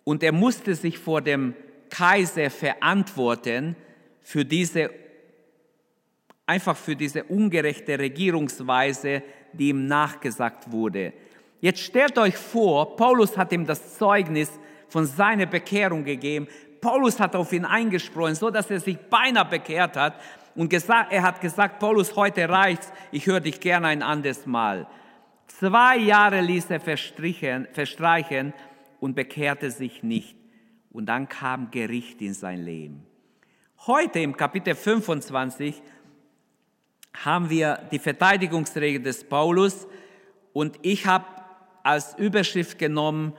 und 0.05 0.23
er 0.23 0.31
musste 0.31 0.73
sich 0.73 0.97
vor 0.97 1.19
dem 1.19 1.53
Kaiser 1.89 2.49
verantworten 2.49 3.75
für 4.21 4.45
diese 4.45 4.91
einfach 6.45 6.77
für 6.77 6.95
diese 6.95 7.25
ungerechte 7.25 7.99
Regierungsweise, 7.99 9.23
die 9.51 9.67
ihm 9.67 9.87
nachgesagt 9.87 10.71
wurde. 10.71 11.11
Jetzt 11.59 11.79
stellt 11.79 12.17
euch 12.17 12.37
vor, 12.37 12.95
Paulus 12.95 13.37
hat 13.37 13.51
ihm 13.51 13.65
das 13.65 13.97
Zeugnis 13.97 14.51
von 14.87 15.05
seiner 15.05 15.45
Bekehrung 15.45 16.03
gegeben. 16.03 16.47
Paulus 16.81 17.19
hat 17.19 17.35
auf 17.35 17.51
ihn 17.51 17.65
eingesprochen, 17.65 18.35
so 18.35 18.49
dass 18.49 18.69
er 18.69 18.79
sich 18.79 18.97
beinahe 18.97 19.45
bekehrt 19.45 19.97
hat 19.97 20.15
und 20.55 20.69
gesagt, 20.69 21.11
er 21.11 21.23
hat 21.23 21.41
gesagt, 21.41 21.79
Paulus, 21.79 22.15
heute 22.15 22.47
reicht's, 22.47 22.91
ich 23.11 23.25
höre 23.25 23.39
dich 23.39 23.59
gerne 23.59 23.87
ein 23.87 24.03
anderes 24.03 24.45
Mal. 24.45 24.87
Zwei 25.47 25.97
Jahre 25.97 26.41
ließ 26.41 26.69
er 26.69 26.79
verstreichen 26.79 28.53
und 28.99 29.15
bekehrte 29.15 29.71
sich 29.71 30.03
nicht. 30.03 30.35
Und 30.91 31.07
dann 31.07 31.27
kam 31.27 31.71
Gericht 31.71 32.21
in 32.21 32.33
sein 32.33 32.59
Leben. 32.59 33.05
Heute 33.85 34.19
im 34.19 34.35
Kapitel 34.35 34.75
25 34.75 35.81
haben 37.23 37.49
wir 37.49 37.79
die 37.91 37.99
Verteidigungsregel 37.99 39.01
des 39.01 39.23
Paulus 39.23 39.87
und 40.53 40.79
ich 40.81 41.05
habe 41.05 41.25
als 41.87 42.17
Überschrift 42.17 42.77
genommen 42.77 43.31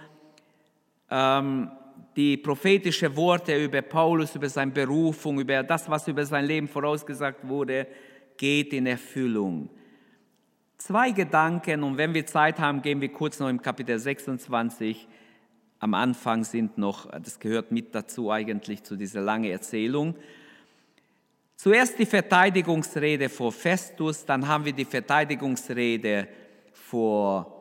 ähm, 1.11 1.71
die 2.17 2.39
prophetische 2.39 3.15
Worte 3.15 3.63
über 3.63 3.83
Paulus, 3.83 4.35
über 4.35 4.49
seine 4.49 4.73
Berufung, 4.73 5.39
über 5.39 5.63
das, 5.63 5.89
was 5.89 6.09
über 6.09 6.25
sein 6.25 6.47
Leben 6.47 6.67
vorausgesagt 6.67 7.47
wurde, 7.47 7.87
geht 8.39 8.73
in 8.73 8.87
Erfüllung. 8.87 9.69
Zwei 10.79 11.11
Gedanken 11.11 11.83
und 11.83 11.99
wenn 11.99 12.15
wir 12.15 12.25
Zeit 12.25 12.59
haben, 12.59 12.81
gehen 12.81 13.03
wir 13.03 13.13
kurz 13.13 13.39
noch 13.39 13.51
im 13.51 13.61
Kapitel 13.61 13.99
26 13.99 15.07
am 15.81 15.95
Anfang 15.95 16.43
sind 16.43 16.79
noch, 16.79 17.09
das 17.11 17.39
gehört 17.39 17.71
mit 17.71 17.95
dazu 17.95 18.33
eigentlich 18.33 18.83
zu 18.83 18.97
dieser 18.97 19.21
langen 19.21 19.53
Erzählung. 19.53 20.17
Zuerst 21.55 21.99
die 21.99 22.07
Verteidigungsrede 22.07 23.29
vor 23.29 23.53
Festus, 23.53 24.25
dann 24.25 24.49
haben 24.49 24.65
wir 24.65 24.73
die 24.73 24.85
Verteidigungsrede 24.85 26.27
vor 26.73 27.58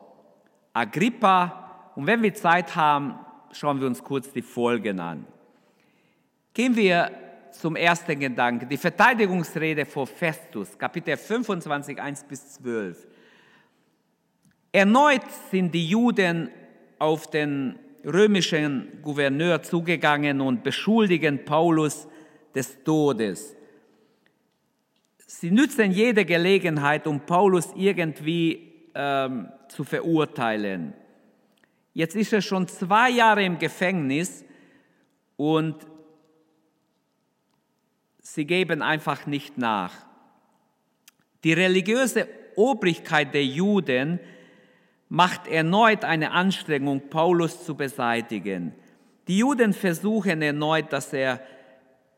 Agrippa. 0.78 1.90
Und 1.96 2.06
wenn 2.06 2.22
wir 2.22 2.32
Zeit 2.34 2.76
haben, 2.76 3.14
schauen 3.52 3.80
wir 3.80 3.86
uns 3.86 4.02
kurz 4.02 4.32
die 4.32 4.42
Folgen 4.42 5.00
an. 5.00 5.26
Gehen 6.54 6.76
wir 6.76 7.10
zum 7.52 7.76
ersten 7.76 8.18
Gedanken, 8.18 8.68
die 8.68 8.76
Verteidigungsrede 8.76 9.84
vor 9.84 10.06
Festus, 10.06 10.78
Kapitel 10.78 11.16
25, 11.16 12.00
1 12.00 12.24
bis 12.24 12.54
12. 12.54 13.06
Erneut 14.70 15.22
sind 15.50 15.74
die 15.74 15.88
Juden 15.88 16.50
auf 16.98 17.28
den 17.30 17.78
römischen 18.04 19.00
Gouverneur 19.02 19.62
zugegangen 19.62 20.40
und 20.40 20.62
beschuldigen 20.62 21.44
Paulus 21.44 22.06
des 22.54 22.82
Todes. 22.84 23.56
Sie 25.26 25.50
nützen 25.50 25.90
jede 25.90 26.24
Gelegenheit, 26.24 27.06
um 27.06 27.20
Paulus 27.20 27.70
irgendwie 27.74 28.67
ähm, 28.98 29.48
zu 29.68 29.84
verurteilen. 29.84 30.92
Jetzt 31.94 32.16
ist 32.16 32.32
er 32.32 32.42
schon 32.42 32.66
zwei 32.66 33.10
Jahre 33.10 33.44
im 33.44 33.58
Gefängnis 33.58 34.44
und 35.36 35.76
sie 38.20 38.44
geben 38.44 38.82
einfach 38.82 39.26
nicht 39.26 39.56
nach. 39.56 39.94
Die 41.44 41.52
religiöse 41.52 42.28
Obrigkeit 42.56 43.32
der 43.34 43.44
Juden 43.44 44.18
macht 45.08 45.46
erneut 45.46 46.04
eine 46.04 46.32
Anstrengung, 46.32 47.08
Paulus 47.08 47.64
zu 47.64 47.76
beseitigen. 47.76 48.74
Die 49.28 49.38
Juden 49.38 49.74
versuchen 49.74 50.42
erneut, 50.42 50.92
dass 50.92 51.12
er 51.12 51.40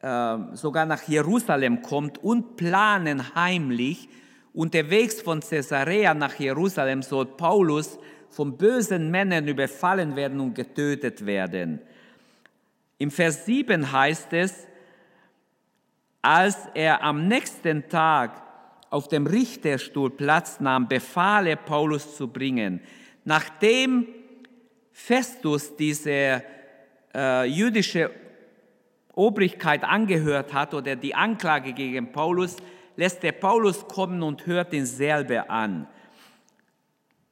äh, 0.00 0.38
sogar 0.56 0.86
nach 0.86 1.02
Jerusalem 1.02 1.82
kommt 1.82 2.16
und 2.16 2.56
planen 2.56 3.34
heimlich, 3.34 4.08
unterwegs 4.52 5.20
von 5.20 5.40
Caesarea 5.40 6.14
nach 6.14 6.34
Jerusalem 6.38 7.02
soll 7.02 7.26
Paulus 7.26 7.98
von 8.30 8.56
bösen 8.56 9.10
Männern 9.10 9.48
überfallen 9.48 10.16
werden 10.16 10.40
und 10.40 10.54
getötet 10.54 11.24
werden. 11.26 11.80
Im 12.98 13.10
Vers 13.10 13.46
7 13.46 13.92
heißt 13.92 14.32
es, 14.32 14.66
als 16.22 16.56
er 16.74 17.02
am 17.02 17.28
nächsten 17.28 17.88
Tag 17.88 18.42
auf 18.90 19.08
dem 19.08 19.26
Richterstuhl 19.26 20.10
Platz 20.10 20.60
nahm, 20.60 20.88
befahl 20.88 21.46
er, 21.46 21.56
Paulus 21.56 22.16
zu 22.16 22.28
bringen. 22.28 22.80
Nachdem 23.24 24.06
Festus 24.92 25.76
diese 25.76 26.42
äh, 27.14 27.44
jüdische 27.46 28.10
Obrigkeit 29.14 29.84
angehört 29.84 30.52
hat 30.52 30.74
oder 30.74 30.96
die 30.96 31.14
Anklage 31.14 31.72
gegen 31.72 32.12
Paulus, 32.12 32.56
lässt 33.00 33.24
er 33.24 33.32
Paulus 33.32 33.88
kommen 33.88 34.22
und 34.22 34.46
hört 34.46 34.74
ihn 34.74 34.84
selber 34.84 35.48
an. 35.48 35.86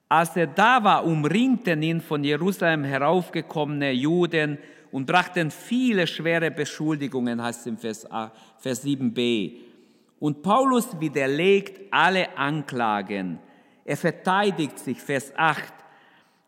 Als 0.08 0.34
er 0.34 0.46
da 0.46 0.82
war, 0.82 1.04
umringten 1.04 1.82
ihn 1.82 2.00
von 2.00 2.24
Jerusalem 2.24 2.84
heraufgekommene 2.84 3.92
Juden 3.92 4.56
und 4.90 5.04
brachten 5.04 5.50
viele 5.50 6.06
schwere 6.06 6.50
Beschuldigungen, 6.50 7.42
heißt 7.42 7.60
es 7.60 7.66
im 7.66 7.76
Vers, 7.76 8.08
Vers 8.56 8.82
7b. 8.82 9.58
Und 10.18 10.40
Paulus 10.42 10.98
widerlegt 10.98 11.92
alle 11.92 12.34
Anklagen. 12.38 13.38
Er 13.84 13.98
verteidigt 13.98 14.78
sich, 14.78 14.98
Vers 15.02 15.34
8, 15.36 15.74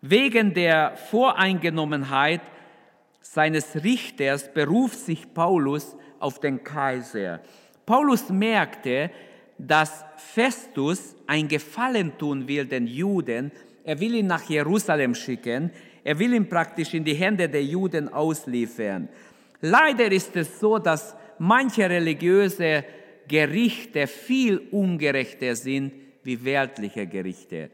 wegen 0.01 0.55
der 0.55 0.97
Voreingenommenheit 0.97 2.41
seines 3.21 3.85
Richters 3.85 4.51
beruft 4.51 4.99
sich 4.99 5.35
Paulus 5.35 5.95
auf 6.19 6.41
den 6.41 6.65
Kaiser. 6.65 7.41
Paulus 7.87 8.29
merkte, 8.29 9.11
dass 9.59 10.05
Festus 10.17 11.17
ein 11.27 11.49
Gefallen 11.49 12.17
tun 12.19 12.47
will 12.49 12.65
den 12.65 12.87
Juden. 12.87 13.53
Er 13.85 13.99
will 14.01 14.15
ihn 14.15 14.27
nach 14.27 14.49
Jerusalem 14.49 15.15
schicken. 15.15 15.71
Er 16.05 16.19
will 16.19 16.33
ihn 16.33 16.49
praktisch 16.49 16.95
in 16.95 17.05
die 17.05 17.15
Hände 17.15 17.49
der 17.49 17.65
Juden 17.65 18.13
ausliefern. 18.13 19.09
Leider 19.61 20.11
ist 20.11 20.35
es 20.37 20.59
so, 20.59 20.79
dass 20.79 21.15
manche 21.39 21.89
religiöse 21.89 22.85
Gerichte 23.29 24.07
viel 24.07 24.59
ungerechter 24.71 25.55
sind 25.55 25.93
wie 26.23 26.45
weltliche 26.45 27.07
Gerichte. 27.07 27.71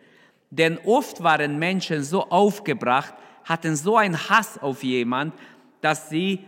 Denn 0.50 0.78
oft 0.84 1.22
waren 1.22 1.58
Menschen 1.58 2.02
so 2.02 2.24
aufgebracht, 2.24 3.14
hatten 3.44 3.76
so 3.76 3.96
einen 3.96 4.28
Hass 4.28 4.58
auf 4.58 4.82
jemand, 4.82 5.34
dass 5.80 6.10
sie 6.10 6.40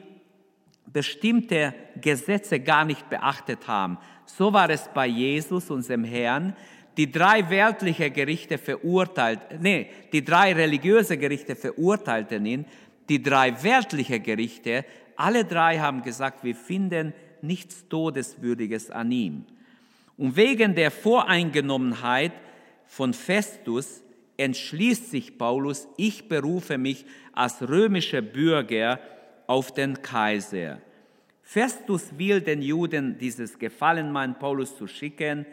bestimmte 0.92 1.74
Gesetze 2.00 2.60
gar 2.60 2.84
nicht 2.84 3.08
beachtet 3.10 3.66
haben. 3.66 3.98
So 4.26 4.52
war 4.52 4.70
es 4.70 4.88
bei 4.92 5.06
Jesus, 5.06 5.70
unserem 5.70 6.04
Herrn. 6.04 6.54
Die 6.96 7.10
drei 7.10 7.48
weltliche 7.48 8.10
Gerichte 8.10 8.58
verurteilt, 8.58 9.40
nee, 9.60 9.88
die 10.12 10.24
drei 10.24 10.52
religiöse 10.52 11.16
Gerichte 11.16 11.54
verurteilten 11.54 12.44
ihn. 12.44 12.64
Die 13.08 13.22
drei 13.22 13.62
weltliche 13.62 14.20
Gerichte, 14.20 14.84
alle 15.16 15.44
drei 15.44 15.78
haben 15.78 16.02
gesagt, 16.02 16.44
wir 16.44 16.54
finden 16.54 17.14
nichts 17.40 17.88
Todeswürdiges 17.88 18.90
an 18.90 19.10
ihm. 19.12 19.44
Und 20.16 20.36
wegen 20.36 20.74
der 20.74 20.90
Voreingenommenheit 20.90 22.32
von 22.86 23.14
Festus 23.14 24.02
entschließt 24.36 25.10
sich 25.10 25.38
Paulus, 25.38 25.88
ich 25.96 26.28
berufe 26.28 26.78
mich 26.78 27.06
als 27.32 27.62
römischer 27.68 28.22
Bürger 28.22 29.00
auf 29.48 29.74
den 29.74 30.00
Kaiser. 30.00 30.78
Festus 31.42 32.16
will 32.16 32.40
den 32.40 32.62
Juden 32.62 33.18
dieses 33.18 33.58
Gefallen 33.58 34.12
meinen 34.12 34.38
Paulus 34.38 34.76
zu 34.76 34.86
schicken. 34.86 35.44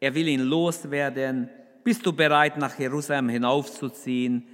Er 0.00 0.14
will 0.14 0.28
ihn 0.28 0.42
loswerden. 0.42 1.48
Bist 1.82 2.04
du 2.04 2.12
bereit, 2.12 2.58
nach 2.58 2.78
Jerusalem 2.78 3.30
hinaufzuziehen 3.30 4.46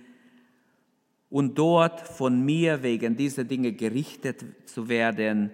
und 1.30 1.58
dort 1.58 2.00
von 2.00 2.44
mir 2.44 2.84
wegen 2.84 3.16
dieser 3.16 3.42
Dinge 3.42 3.72
gerichtet 3.72 4.44
zu 4.66 4.88
werden? 4.88 5.50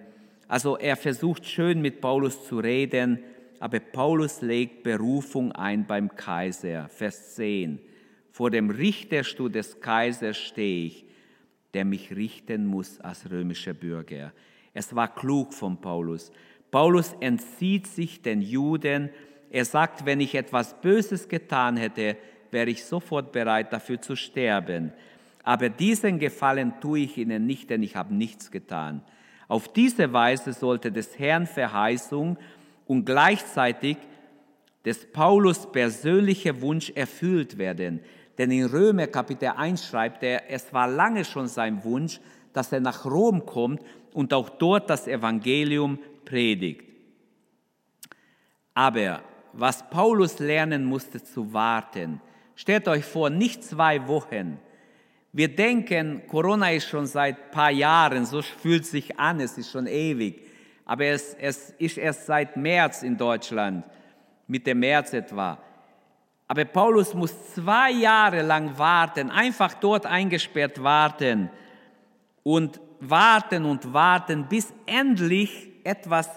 Also 0.47 0.77
er 0.77 0.95
versucht 0.95 1.45
schön 1.47 1.81
mit 1.81 2.01
Paulus 2.01 2.45
zu 2.45 2.59
reden, 2.59 3.23
aber 3.59 3.79
Paulus 3.79 4.41
legt 4.41 4.83
Berufung 4.83 5.51
ein 5.53 5.87
beim 5.87 6.15
Kaiser. 6.15 6.87
Vers 6.89 7.35
10 7.35 7.79
vor 8.31 8.49
dem 8.49 8.69
Richterstuhl 8.69 9.51
des 9.51 9.79
Kaisers 9.81 10.37
stehe 10.37 10.87
ich, 10.87 11.05
der 11.73 11.85
mich 11.85 12.15
richten 12.15 12.65
muss 12.65 12.99
als 12.99 13.29
römischer 13.29 13.73
Bürger. 13.73 14.33
Es 14.73 14.95
war 14.95 15.13
klug 15.13 15.53
von 15.53 15.79
Paulus. 15.79 16.31
Paulus 16.69 17.15
entzieht 17.19 17.87
sich 17.87 18.21
den 18.21 18.41
Juden. 18.41 19.09
Er 19.49 19.65
sagt, 19.65 20.05
wenn 20.05 20.21
ich 20.21 20.35
etwas 20.35 20.79
Böses 20.81 21.27
getan 21.27 21.77
hätte, 21.77 22.17
wäre 22.51 22.69
ich 22.69 22.85
sofort 22.85 23.31
bereit 23.31 23.73
dafür 23.73 24.01
zu 24.01 24.15
sterben. 24.15 24.93
Aber 25.43 25.69
diesen 25.69 26.19
Gefallen 26.19 26.73
tue 26.79 26.99
ich 26.99 27.17
ihnen 27.17 27.45
nicht, 27.45 27.69
denn 27.69 27.83
ich 27.83 27.95
habe 27.95 28.13
nichts 28.13 28.51
getan. 28.51 29.01
Auf 29.47 29.71
diese 29.73 30.13
Weise 30.13 30.53
sollte 30.53 30.91
des 30.91 31.19
Herrn 31.19 31.47
Verheißung 31.47 32.37
und 32.85 33.05
gleichzeitig 33.05 33.97
des 34.85 35.11
Paulus 35.11 35.71
persönlicher 35.71 36.61
Wunsch 36.61 36.91
erfüllt 36.91 37.57
werden. 37.57 37.99
Denn 38.41 38.49
in 38.49 38.65
Römer 38.65 39.05
Kapitel 39.05 39.49
1 39.49 39.85
schreibt 39.85 40.23
er, 40.23 40.49
es 40.49 40.73
war 40.73 40.87
lange 40.87 41.23
schon 41.23 41.47
sein 41.47 41.83
Wunsch, 41.83 42.19
dass 42.53 42.71
er 42.71 42.79
nach 42.79 43.05
Rom 43.05 43.45
kommt 43.45 43.83
und 44.13 44.33
auch 44.33 44.49
dort 44.49 44.89
das 44.89 45.07
Evangelium 45.07 45.99
predigt. 46.25 46.83
Aber 48.73 49.21
was 49.53 49.87
Paulus 49.91 50.39
lernen 50.39 50.85
musste 50.85 51.21
zu 51.21 51.53
warten, 51.53 52.19
stellt 52.55 52.87
euch 52.87 53.05
vor, 53.05 53.29
nicht 53.29 53.63
zwei 53.63 54.07
Wochen. 54.07 54.57
Wir 55.31 55.55
denken, 55.55 56.23
Corona 56.25 56.71
ist 56.71 56.87
schon 56.87 57.05
seit 57.05 57.37
ein 57.37 57.51
paar 57.51 57.69
Jahren, 57.69 58.25
so 58.25 58.41
fühlt 58.41 58.87
sich 58.87 59.19
an, 59.19 59.39
es 59.39 59.55
ist 59.55 59.69
schon 59.69 59.85
ewig. 59.85 60.41
Aber 60.85 61.05
es, 61.05 61.35
es 61.35 61.75
ist 61.77 61.99
erst 61.99 62.25
seit 62.25 62.57
März 62.57 63.03
in 63.03 63.15
Deutschland, 63.15 63.85
Mitte 64.47 64.73
März 64.73 65.13
etwa. 65.13 65.59
Aber 66.51 66.65
Paulus 66.65 67.13
muss 67.13 67.53
zwei 67.53 67.91
Jahre 67.91 68.41
lang 68.41 68.77
warten, 68.77 69.31
einfach 69.31 69.73
dort 69.75 70.05
eingesperrt 70.05 70.83
warten 70.83 71.49
und 72.43 72.81
warten 72.99 73.63
und 73.63 73.93
warten, 73.93 74.49
bis 74.49 74.73
endlich 74.85 75.69
etwas 75.85 76.29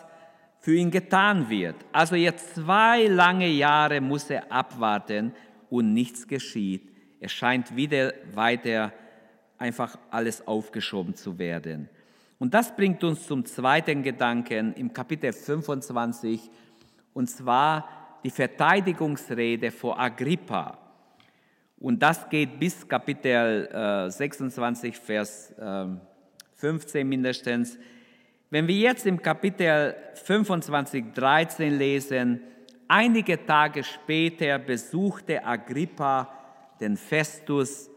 für 0.60 0.76
ihn 0.76 0.92
getan 0.92 1.50
wird. 1.50 1.74
Also 1.90 2.14
jetzt 2.14 2.54
zwei 2.54 3.08
lange 3.08 3.48
Jahre 3.48 4.00
muss 4.00 4.30
er 4.30 4.52
abwarten 4.52 5.32
und 5.68 5.92
nichts 5.92 6.28
geschieht. 6.28 6.92
Es 7.18 7.32
scheint 7.32 7.74
wieder 7.74 8.12
weiter 8.34 8.92
einfach 9.58 9.98
alles 10.12 10.46
aufgeschoben 10.46 11.16
zu 11.16 11.40
werden. 11.40 11.88
Und 12.38 12.54
das 12.54 12.76
bringt 12.76 13.02
uns 13.02 13.26
zum 13.26 13.44
zweiten 13.44 14.04
Gedanken 14.04 14.74
im 14.74 14.92
Kapitel 14.92 15.32
25, 15.32 16.40
und 17.14 17.28
zwar 17.28 18.03
die 18.24 18.30
Verteidigungsrede 18.30 19.70
vor 19.70 20.00
Agrippa. 20.00 20.78
Und 21.78 22.02
das 22.02 22.28
geht 22.30 22.58
bis 22.58 22.88
Kapitel 22.88 23.66
äh, 23.66 24.10
26, 24.10 24.96
Vers 24.96 25.52
äh, 25.58 25.86
15 26.54 27.06
mindestens. 27.06 27.78
Wenn 28.48 28.66
wir 28.66 28.76
jetzt 28.76 29.06
im 29.06 29.20
Kapitel 29.20 29.94
25, 30.14 31.12
13 31.12 31.76
lesen, 31.76 32.40
einige 32.88 33.44
Tage 33.44 33.84
später 33.84 34.58
besuchte 34.58 35.44
Agrippa 35.44 36.32
den 36.80 36.96
Festus, 36.96 37.90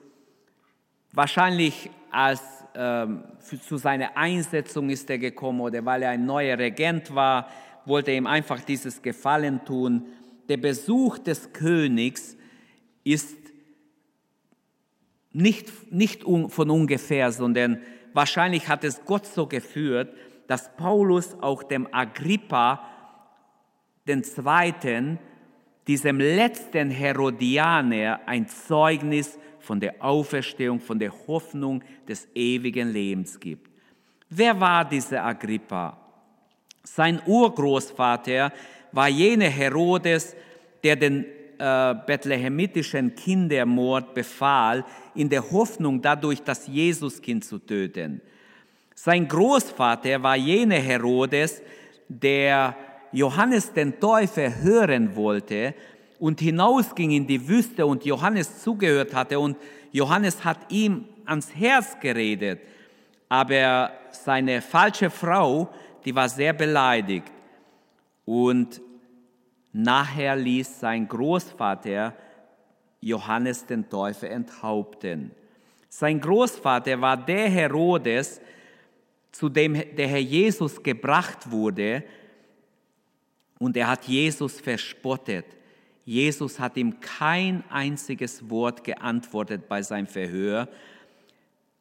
wahrscheinlich 1.13 1.89
als 2.11 2.41
ähm, 2.75 3.23
zu 3.39 3.77
seiner 3.77 4.17
Einsetzung 4.17 4.89
ist 4.89 5.09
er 5.09 5.17
gekommen 5.17 5.61
oder 5.61 5.83
weil 5.85 6.03
er 6.03 6.11
ein 6.11 6.25
neuer 6.25 6.57
Regent 6.57 7.13
war, 7.15 7.47
wollte 7.85 8.11
ihm 8.11 8.27
einfach 8.27 8.61
dieses 8.61 9.01
Gefallen 9.01 9.63
tun. 9.65 10.05
Der 10.49 10.57
Besuch 10.57 11.17
des 11.19 11.51
Königs 11.53 12.37
ist 13.03 13.37
nicht, 15.33 15.91
nicht 15.91 16.23
von 16.23 16.69
ungefähr, 16.69 17.31
sondern 17.31 17.79
wahrscheinlich 18.13 18.67
hat 18.67 18.83
es 18.83 19.03
Gott 19.05 19.25
so 19.25 19.45
geführt, 19.45 20.15
dass 20.47 20.75
Paulus 20.75 21.35
auch 21.41 21.63
dem 21.63 21.87
Agrippa, 21.93 22.83
den 24.07 24.23
Zweiten, 24.23 25.19
diesem 25.87 26.19
letzten 26.19 26.89
Herodianer, 26.89 28.21
ein 28.25 28.47
Zeugnis 28.47 29.37
von 29.59 29.79
der 29.79 29.95
Auferstehung, 30.03 30.79
von 30.79 30.97
der 30.97 31.11
Hoffnung 31.27 31.83
des 32.07 32.27
ewigen 32.33 32.91
Lebens 32.91 33.39
gibt. 33.39 33.69
Wer 34.29 34.59
war 34.59 34.85
dieser 34.85 35.23
Agrippa? 35.23 35.97
Sein 36.83 37.21
Urgroßvater 37.25 38.51
war 38.91 39.09
jener 39.09 39.49
Herodes, 39.49 40.35
der 40.83 40.95
den 40.95 41.25
äh, 41.57 41.95
bethlehemitischen 42.05 43.15
Kindermord 43.15 44.13
befahl, 44.13 44.85
in 45.15 45.29
der 45.29 45.49
Hoffnung 45.51 46.01
dadurch 46.01 46.41
das 46.43 46.67
Jesuskind 46.67 47.43
zu 47.43 47.59
töten. 47.59 48.21
Sein 48.95 49.27
Großvater 49.27 50.21
war 50.21 50.35
jener 50.35 50.79
Herodes, 50.79 51.61
der 52.07 52.75
Johannes 53.11 53.71
den 53.73 53.99
Täufer 53.99 54.61
hören 54.61 55.15
wollte 55.15 55.73
und 56.19 56.39
hinausging 56.39 57.11
in 57.11 57.27
die 57.27 57.47
Wüste 57.47 57.85
und 57.85 58.05
Johannes 58.05 58.61
zugehört 58.63 59.13
hatte 59.13 59.39
und 59.39 59.57
Johannes 59.91 60.43
hat 60.43 60.71
ihm 60.71 61.05
ans 61.25 61.53
Herz 61.55 61.97
geredet. 61.99 62.59
Aber 63.29 63.91
seine 64.11 64.61
falsche 64.61 65.09
Frau 65.09 65.69
die 66.07 66.15
war 66.15 66.29
sehr 66.29 66.53
beleidigt. 66.53 67.27
Und 68.27 68.81
Nachher 69.79 70.35
ließ 70.35 70.79
sein 70.79 71.07
Großvater 71.07 72.15
Johannes 72.99 73.63
den 73.63 73.87
Täufer 73.87 74.27
enthaupten. 74.27 75.29
Sein 75.87 76.19
Großvater 76.19 76.99
war 76.99 77.15
der 77.15 77.47
Herodes, 77.47 78.41
zu 79.31 79.49
dem 79.49 79.73
der 79.73 80.07
Herr 80.07 80.19
Jesus 80.19 80.81
gebracht 80.81 81.51
wurde, 81.51 82.03
und 83.59 83.77
er 83.77 83.87
hat 83.87 84.05
Jesus 84.05 84.59
verspottet. 84.59 85.45
Jesus 86.03 86.59
hat 86.59 86.75
ihm 86.75 86.99
kein 86.99 87.63
einziges 87.69 88.49
Wort 88.49 88.83
geantwortet 88.83 89.67
bei 89.69 89.83
seinem 89.83 90.07
Verhör. 90.07 90.67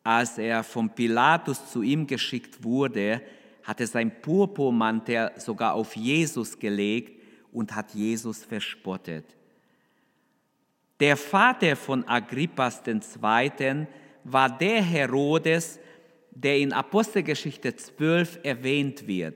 Als 0.03 0.37
er 0.37 0.63
von 0.63 0.91
Pilatus 0.91 1.71
zu 1.71 1.81
ihm 1.81 2.07
geschickt 2.07 2.63
wurde, 2.63 3.23
hat 3.67 3.81
er 3.81 3.89
sein 3.89 4.23
Purpurmantel 4.23 5.33
sogar 5.39 5.75
auf 5.75 5.97
Jesus 5.97 6.57
gelegt 6.57 7.21
und 7.51 7.75
hat 7.75 7.95
Jesus 7.95 8.45
verspottet. 8.45 9.25
Der 11.01 11.17
Vater 11.17 11.75
von 11.75 12.07
Agrippas 12.07 12.81
II. 12.87 13.87
war 14.23 14.57
der 14.57 14.81
Herodes, 14.83 15.81
der 16.31 16.59
in 16.59 16.73
Apostelgeschichte 16.73 17.75
12 17.75 18.39
erwähnt 18.45 19.05
wird. 19.07 19.35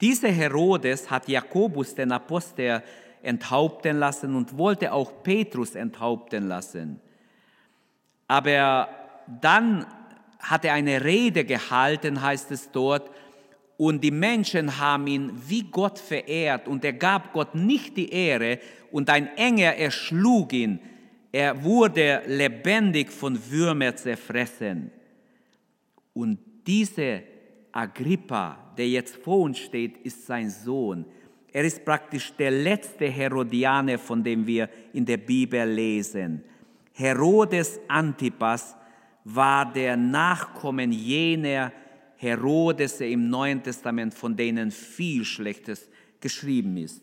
Dieser 0.00 0.30
Herodes 0.30 1.10
hat 1.10 1.28
Jakobus 1.28 1.96
den 1.96 2.12
Apostel 2.12 2.80
enthaupten 3.22 3.98
lassen 3.98 4.36
und 4.36 4.56
wollte 4.56 4.92
auch 4.92 5.24
Petrus 5.24 5.74
enthaupten 5.74 6.46
lassen. 6.46 7.00
Aber 8.28 8.88
dann 9.40 9.84
hat 10.38 10.64
er 10.64 10.74
eine 10.74 11.02
Rede 11.02 11.44
gehalten, 11.44 12.22
heißt 12.22 12.52
es 12.52 12.70
dort, 12.70 13.10
und 13.76 14.02
die 14.02 14.10
Menschen 14.10 14.78
haben 14.78 15.06
ihn 15.06 15.32
wie 15.48 15.62
Gott 15.62 15.98
verehrt 15.98 16.68
und 16.68 16.84
er 16.84 16.92
gab 16.92 17.32
Gott 17.32 17.54
nicht 17.54 17.96
die 17.96 18.10
Ehre 18.10 18.58
und 18.92 19.10
ein 19.10 19.36
Engel 19.36 19.74
erschlug 19.74 20.52
ihn. 20.52 20.78
Er 21.32 21.62
wurde 21.64 22.22
lebendig 22.26 23.10
von 23.10 23.38
Würmern 23.50 23.96
zerfressen. 23.96 24.92
Und 26.12 26.38
diese 26.64 27.24
Agrippa, 27.72 28.72
der 28.78 28.88
jetzt 28.88 29.16
vor 29.16 29.40
uns 29.40 29.58
steht, 29.58 29.98
ist 29.98 30.26
sein 30.26 30.48
Sohn. 30.48 31.04
Er 31.52 31.64
ist 31.64 31.84
praktisch 31.84 32.32
der 32.36 32.52
letzte 32.52 33.06
Herodianer, 33.06 33.98
von 33.98 34.22
dem 34.22 34.46
wir 34.46 34.68
in 34.92 35.04
der 35.04 35.16
Bibel 35.16 35.68
lesen. 35.68 36.44
Herodes 36.92 37.80
Antipas 37.88 38.76
war 39.24 39.72
der 39.72 39.96
Nachkommen 39.96 40.92
jener 40.92 41.72
Herodes 42.16 43.00
im 43.00 43.28
Neuen 43.28 43.62
Testament, 43.62 44.14
von 44.14 44.36
denen 44.36 44.70
viel 44.70 45.24
Schlechtes 45.24 45.88
geschrieben 46.20 46.76
ist. 46.76 47.02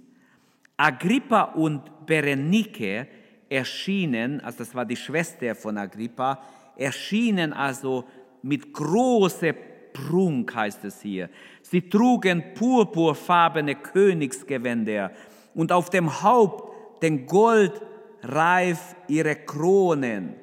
Agrippa 0.78 1.44
und 1.44 2.06
Berenike 2.06 3.08
erschienen, 3.50 4.42
also 4.42 4.60
das 4.60 4.74
war 4.74 4.86
die 4.86 4.96
Schwester 4.96 5.54
von 5.54 5.78
Agrippa, 5.78 6.42
erschienen 6.76 7.54
also 7.54 8.06
mit 8.42 8.74
großer 8.74 9.54
Prunk, 9.94 10.56
heißt 10.56 10.86
es 10.86 11.02
hier. 11.02 11.30
Sie 11.62 11.90
trugen 11.90 12.54
purpurfarbene 12.56 13.76
Königsgewänder 13.76 15.12
und 15.54 15.72
auf 15.72 15.90
dem 15.90 16.24
Haupt 16.24 17.04
den 17.04 17.26
Goldreif 17.26 18.96
ihre 19.08 19.36
Kronen. 19.36 20.36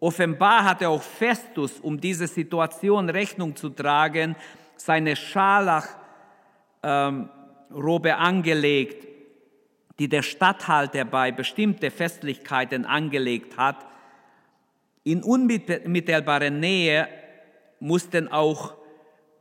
Offenbar 0.00 0.64
hatte 0.64 0.88
auch 0.88 1.02
Festus, 1.02 1.80
um 1.80 2.00
diese 2.00 2.26
Situation 2.28 3.10
Rechnung 3.10 3.56
zu 3.56 3.68
tragen, 3.70 4.36
seine 4.76 5.16
Scharlachrobe 5.16 5.98
ähm, 6.82 8.14
angelegt, 8.14 9.06
die 9.98 10.08
der 10.08 10.22
Statthalter 10.22 11.04
bei 11.04 11.32
bestimmten 11.32 11.90
Festlichkeiten 11.90 12.84
angelegt 12.84 13.56
hat. 13.56 13.84
In 15.02 15.24
unmittelbarer 15.24 16.50
Nähe 16.50 17.08
mussten 17.80 18.28
auch 18.28 18.74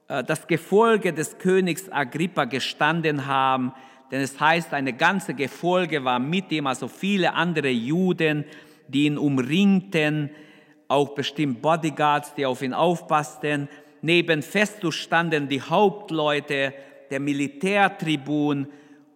äh, 0.08 0.24
das 0.24 0.48
Gefolge 0.48 1.14
des 1.14 1.38
Königs 1.38 1.92
Agrippa 1.92 2.46
gestanden 2.46 3.28
haben, 3.28 3.74
denn 4.10 4.22
es 4.22 4.40
heißt, 4.40 4.74
eine 4.74 4.94
ganze 4.94 5.34
Gefolge 5.34 6.04
war 6.04 6.18
mit 6.18 6.52
ihm, 6.52 6.66
also 6.66 6.88
viele 6.88 7.34
andere 7.34 7.70
Juden, 7.70 8.46
die 8.88 9.06
ihn 9.06 9.18
umringten, 9.18 10.32
auch 10.88 11.10
bestimmt 11.10 11.62
Bodyguards, 11.62 12.34
die 12.34 12.46
auf 12.46 12.62
ihn 12.62 12.74
aufpassten. 12.74 13.68
Neben 14.02 14.42
Festus 14.42 14.96
standen 14.96 15.48
die 15.48 15.62
Hauptleute, 15.62 16.74
der 17.10 17.20
Militärtribun 17.20 18.68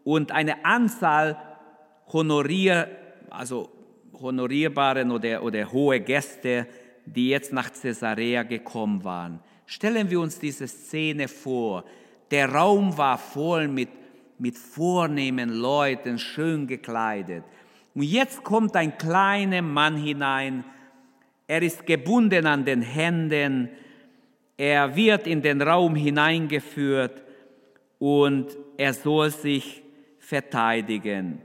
und 0.03 0.31
eine 0.31 0.65
Anzahl 0.65 1.37
honorier, 2.11 2.87
also 3.29 3.69
honorierbaren 4.19 5.11
oder, 5.11 5.43
oder 5.43 5.71
hohe 5.71 5.99
Gäste, 5.99 6.67
die 7.05 7.29
jetzt 7.29 7.53
nach 7.53 7.71
Caesarea 7.71 8.43
gekommen 8.43 9.03
waren. 9.03 9.39
Stellen 9.65 10.09
wir 10.09 10.19
uns 10.19 10.39
diese 10.39 10.67
Szene 10.67 11.27
vor. 11.27 11.85
Der 12.29 12.51
Raum 12.51 12.97
war 12.97 13.17
voll 13.17 13.67
mit, 13.67 13.89
mit 14.37 14.57
vornehmen 14.57 15.49
Leuten, 15.49 16.19
schön 16.19 16.67
gekleidet. 16.67 17.43
Und 17.93 18.03
jetzt 18.03 18.43
kommt 18.43 18.75
ein 18.75 18.97
kleiner 18.97 19.61
Mann 19.61 19.97
hinein, 19.97 20.63
er 21.51 21.63
ist 21.63 21.85
gebunden 21.85 22.45
an 22.45 22.63
den 22.63 22.81
Händen, 22.81 23.67
er 24.55 24.95
wird 24.95 25.27
in 25.27 25.41
den 25.41 25.61
Raum 25.61 25.95
hineingeführt 25.95 27.21
und 27.99 28.57
er 28.77 28.93
soll 28.93 29.31
sich 29.31 29.83
verteidigen. 30.17 31.41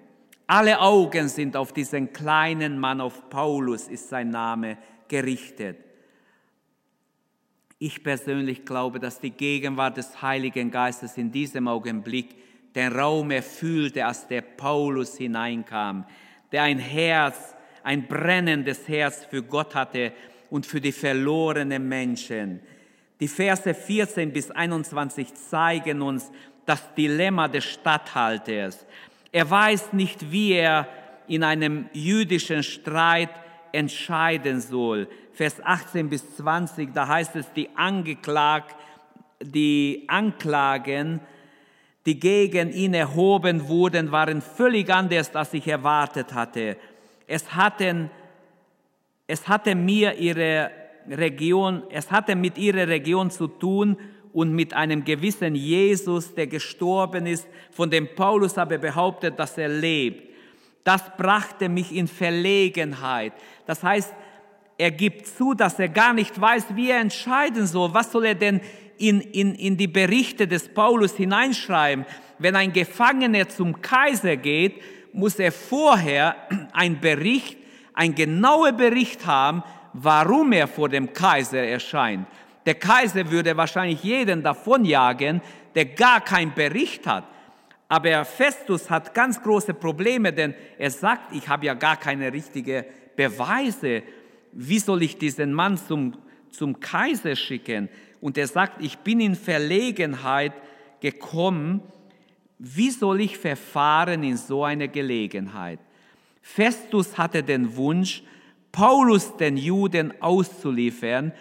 Alle 0.46 0.78
Augen 0.78 1.26
sind 1.26 1.56
auf 1.56 1.72
diesen 1.72 2.12
kleinen 2.12 2.78
Mann, 2.78 3.00
auf 3.00 3.28
Paulus 3.30 3.88
ist 3.88 4.08
sein 4.08 4.30
Name, 4.30 4.78
gerichtet. 5.08 5.78
Ich 7.80 8.04
persönlich 8.04 8.64
glaube, 8.64 9.00
dass 9.00 9.18
die 9.18 9.32
Gegenwart 9.32 9.96
des 9.96 10.22
Heiligen 10.22 10.70
Geistes 10.70 11.18
in 11.18 11.32
diesem 11.32 11.66
Augenblick 11.66 12.28
den 12.76 12.92
Raum 12.92 13.32
erfüllte, 13.32 14.06
als 14.06 14.28
der 14.28 14.42
Paulus 14.42 15.16
hineinkam, 15.16 16.06
der 16.52 16.62
ein 16.62 16.78
Herz 16.78 17.55
ein 17.86 18.08
brennendes 18.08 18.88
Herz 18.88 19.24
für 19.30 19.44
Gott 19.44 19.76
hatte 19.76 20.12
und 20.50 20.66
für 20.66 20.80
die 20.80 20.90
verlorenen 20.90 21.88
Menschen. 21.88 22.60
Die 23.20 23.28
Verse 23.28 23.72
14 23.72 24.32
bis 24.32 24.50
21 24.50 25.32
zeigen 25.34 26.02
uns 26.02 26.32
das 26.66 26.82
Dilemma 26.94 27.46
des 27.46 27.64
Statthalters. 27.64 28.84
Er 29.30 29.48
weiß 29.48 29.92
nicht, 29.92 30.32
wie 30.32 30.54
er 30.54 30.88
in 31.28 31.44
einem 31.44 31.88
jüdischen 31.92 32.64
Streit 32.64 33.30
entscheiden 33.70 34.60
soll. 34.60 35.08
Vers 35.32 35.64
18 35.64 36.08
bis 36.08 36.36
20, 36.38 36.92
da 36.92 37.06
heißt 37.06 37.36
es, 37.36 37.52
die 37.52 37.68
Angeklagt, 37.76 38.74
die 39.40 40.06
Anklagen, 40.08 41.20
die 42.04 42.18
gegen 42.18 42.72
ihn 42.72 42.94
erhoben 42.94 43.68
wurden, 43.68 44.10
waren 44.10 44.42
völlig 44.42 44.90
anders, 44.90 45.32
als 45.36 45.54
ich 45.54 45.68
erwartet 45.68 46.34
hatte. 46.34 46.76
Es 47.26 47.54
hatten, 47.54 48.10
es 49.26 49.48
hatte 49.48 49.74
mir 49.74 50.14
ihre 50.14 50.70
Region, 51.08 51.82
es 51.90 52.10
hatte 52.10 52.36
mit 52.36 52.58
ihrer 52.58 52.88
Region 52.88 53.30
zu 53.30 53.48
tun 53.48 53.96
und 54.32 54.52
mit 54.52 54.74
einem 54.74 55.04
gewissen 55.04 55.54
Jesus, 55.54 56.34
der 56.34 56.46
gestorben 56.46 57.26
ist, 57.26 57.46
von 57.70 57.90
dem 57.90 58.14
Paulus 58.14 58.58
aber 58.58 58.78
behauptet, 58.78 59.38
dass 59.38 59.56
er 59.56 59.68
lebt. 59.68 60.34
Das 60.84 61.02
brachte 61.16 61.68
mich 61.68 61.94
in 61.94 62.06
Verlegenheit. 62.06 63.32
Das 63.66 63.82
heißt, 63.82 64.14
er 64.78 64.90
gibt 64.90 65.26
zu, 65.26 65.54
dass 65.54 65.78
er 65.78 65.88
gar 65.88 66.12
nicht 66.12 66.38
weiß, 66.38 66.66
wie 66.74 66.90
er 66.90 67.00
entscheiden 67.00 67.66
soll. 67.66 67.94
Was 67.94 68.12
soll 68.12 68.26
er 68.26 68.34
denn 68.34 68.60
in, 68.98 69.20
in, 69.20 69.54
in 69.54 69.76
die 69.76 69.88
Berichte 69.88 70.46
des 70.46 70.68
Paulus 70.68 71.16
hineinschreiben? 71.16 72.04
Wenn 72.38 72.56
ein 72.56 72.72
Gefangener 72.72 73.48
zum 73.48 73.80
Kaiser 73.80 74.36
geht, 74.36 74.74
muss 75.16 75.38
er 75.38 75.50
vorher 75.50 76.36
ein 76.72 77.00
Bericht, 77.00 77.56
ein 77.94 78.14
genauer 78.14 78.72
Bericht 78.72 79.26
haben, 79.26 79.62
warum 79.94 80.52
er 80.52 80.68
vor 80.68 80.88
dem 80.88 81.12
Kaiser 81.12 81.62
erscheint. 81.62 82.26
Der 82.66 82.74
Kaiser 82.74 83.30
würde 83.30 83.56
wahrscheinlich 83.56 84.02
jeden 84.02 84.42
davonjagen, 84.42 85.40
der 85.74 85.86
gar 85.86 86.20
keinen 86.20 86.52
Bericht 86.52 87.06
hat. 87.06 87.24
Aber 87.88 88.24
Festus 88.24 88.90
hat 88.90 89.14
ganz 89.14 89.40
große 89.40 89.72
Probleme, 89.72 90.32
denn 90.32 90.54
er 90.76 90.90
sagt, 90.90 91.32
ich 91.32 91.48
habe 91.48 91.66
ja 91.66 91.74
gar 91.74 91.96
keine 91.96 92.32
richtigen 92.32 92.84
Beweise. 93.14 94.02
Wie 94.52 94.80
soll 94.80 95.02
ich 95.02 95.16
diesen 95.16 95.52
Mann 95.52 95.78
zum, 95.78 96.14
zum 96.50 96.80
Kaiser 96.80 97.36
schicken? 97.36 97.88
Und 98.20 98.36
er 98.36 98.48
sagt, 98.48 98.82
ich 98.82 98.98
bin 98.98 99.20
in 99.20 99.36
Verlegenheit 99.36 100.52
gekommen, 101.00 101.80
wie 102.58 102.90
soll 102.90 103.20
ich 103.20 103.36
verfahren 103.36 104.22
in 104.22 104.36
so 104.36 104.64
einer 104.64 104.88
Gelegenheit? 104.88 105.78
Festus 106.40 107.18
hatte 107.18 107.42
den 107.42 107.76
Wunsch, 107.76 108.22
Paulus 108.72 109.36
den 109.36 109.56
Juden 109.56 110.12
auszuliefern, 110.20 111.32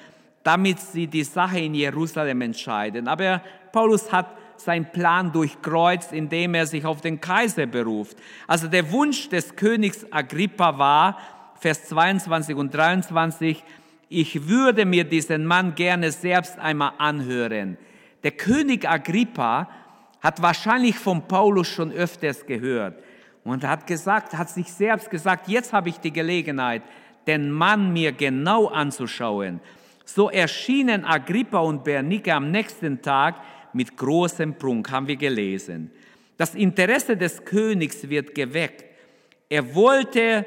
damit 0.43 0.79
sie 0.79 1.07
die 1.07 1.23
Sache 1.23 1.59
in 1.59 1.73
Jerusalem 1.73 2.41
entscheiden. 2.41 3.07
Aber 3.07 3.41
Paulus 3.71 4.11
hat 4.11 4.37
sein 4.57 4.91
Plan 4.91 5.31
durchkreuzt, 5.31 6.13
indem 6.13 6.53
er 6.53 6.65
sich 6.65 6.85
auf 6.85 7.01
den 7.01 7.19
Kaiser 7.19 7.65
beruft. 7.65 8.17
Also 8.47 8.67
der 8.67 8.91
Wunsch 8.91 9.29
des 9.29 9.55
Königs 9.55 10.05
Agrippa 10.11 10.77
war, 10.77 11.17
Vers 11.59 11.85
22 11.85 12.55
und 12.55 12.73
23, 12.73 13.63
ich 14.09 14.47
würde 14.47 14.85
mir 14.85 15.03
diesen 15.03 15.45
Mann 15.45 15.75
gerne 15.75 16.11
selbst 16.11 16.59
einmal 16.59 16.93
anhören. 16.97 17.77
Der 18.23 18.31
König 18.31 18.87
Agrippa 18.87 19.69
hat 20.25 20.41
wahrscheinlich 20.41 20.95
von 20.95 21.27
Paulus 21.27 21.67
schon 21.67 21.91
öfters 21.91 22.47
gehört 22.47 22.99
und 23.43 23.63
hat 23.63 23.85
gesagt, 23.85 24.33
hat 24.33 24.49
sich 24.49 24.73
selbst 24.73 25.11
gesagt, 25.11 25.47
jetzt 25.47 25.71
habe 25.71 25.89
ich 25.89 25.99
die 25.99 26.11
Gelegenheit, 26.11 26.81
den 27.27 27.51
Mann 27.51 27.93
mir 27.93 28.11
genau 28.11 28.65
anzuschauen. 28.65 29.59
So 30.03 30.31
erschienen 30.31 31.05
Agrippa 31.05 31.59
und 31.59 31.83
Bernike 31.83 32.33
am 32.33 32.49
nächsten 32.49 33.03
Tag 33.03 33.35
mit 33.73 33.95
großem 33.95 34.55
Prunk, 34.55 34.89
haben 34.89 35.07
wir 35.07 35.15
gelesen. 35.15 35.91
Das 36.37 36.55
Interesse 36.55 37.15
des 37.15 37.45
Königs 37.45 38.09
wird 38.09 38.33
geweckt. 38.33 38.83
Er 39.47 39.75
wollte 39.75 40.43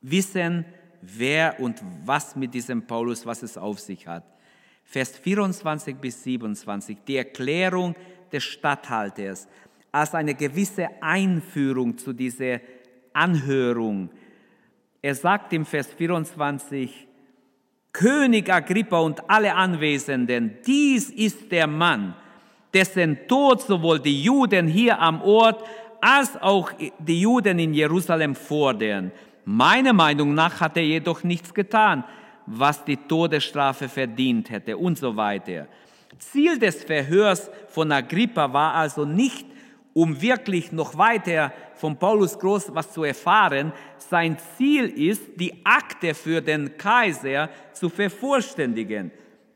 wissen, 0.00 0.64
wer 1.02 1.60
und 1.60 1.78
was 2.06 2.36
mit 2.36 2.54
diesem 2.54 2.86
Paulus, 2.86 3.26
was 3.26 3.42
es 3.42 3.58
auf 3.58 3.80
sich 3.80 4.06
hat. 4.06 4.24
Vers 4.84 5.16
24 5.18 5.96
bis 5.96 6.22
27, 6.22 6.98
die 7.06 7.16
Erklärung 7.16 7.96
des 8.32 8.44
Statthalters 8.44 9.48
als 9.92 10.14
eine 10.14 10.34
gewisse 10.34 10.88
Einführung 11.00 11.96
zu 11.96 12.12
dieser 12.12 12.60
Anhörung. 13.12 14.10
Er 15.00 15.14
sagt 15.14 15.52
im 15.52 15.64
Vers 15.64 15.86
24, 15.92 17.06
König 17.92 18.52
Agrippa 18.52 18.98
und 18.98 19.30
alle 19.30 19.54
Anwesenden, 19.54 20.58
dies 20.66 21.10
ist 21.10 21.52
der 21.52 21.68
Mann, 21.68 22.16
dessen 22.72 23.28
Tod 23.28 23.62
sowohl 23.62 24.00
die 24.00 24.24
Juden 24.24 24.66
hier 24.66 24.98
am 24.98 25.22
Ort 25.22 25.64
als 26.00 26.36
auch 26.42 26.72
die 26.98 27.20
Juden 27.20 27.60
in 27.60 27.72
Jerusalem 27.72 28.34
fordern. 28.34 29.12
Meiner 29.44 29.92
Meinung 29.92 30.34
nach 30.34 30.60
hat 30.60 30.76
er 30.76 30.82
jedoch 30.82 31.22
nichts 31.22 31.54
getan, 31.54 32.02
was 32.46 32.84
die 32.84 32.96
Todesstrafe 32.96 33.88
verdient 33.88 34.50
hätte 34.50 34.76
und 34.76 34.98
so 34.98 35.16
weiter. 35.16 35.68
Ziel 36.30 36.58
des 36.58 36.84
Verhörs 36.84 37.50
von 37.68 37.90
Agrippa 37.92 38.52
war 38.52 38.74
also 38.74 39.04
nicht, 39.04 39.46
um 39.92 40.20
wirklich 40.20 40.72
noch 40.72 40.98
weiter 40.98 41.52
von 41.74 41.96
Paulus 41.98 42.38
Groß 42.38 42.74
was 42.74 42.92
zu 42.92 43.04
erfahren. 43.04 43.72
Sein 43.98 44.36
Ziel 44.56 44.86
ist, 44.86 45.22
die 45.36 45.64
Akte 45.64 46.14
für 46.14 46.40
den 46.40 46.76
Kaiser 46.76 47.48
zu 47.72 47.88
vervollständigen. 47.88 49.10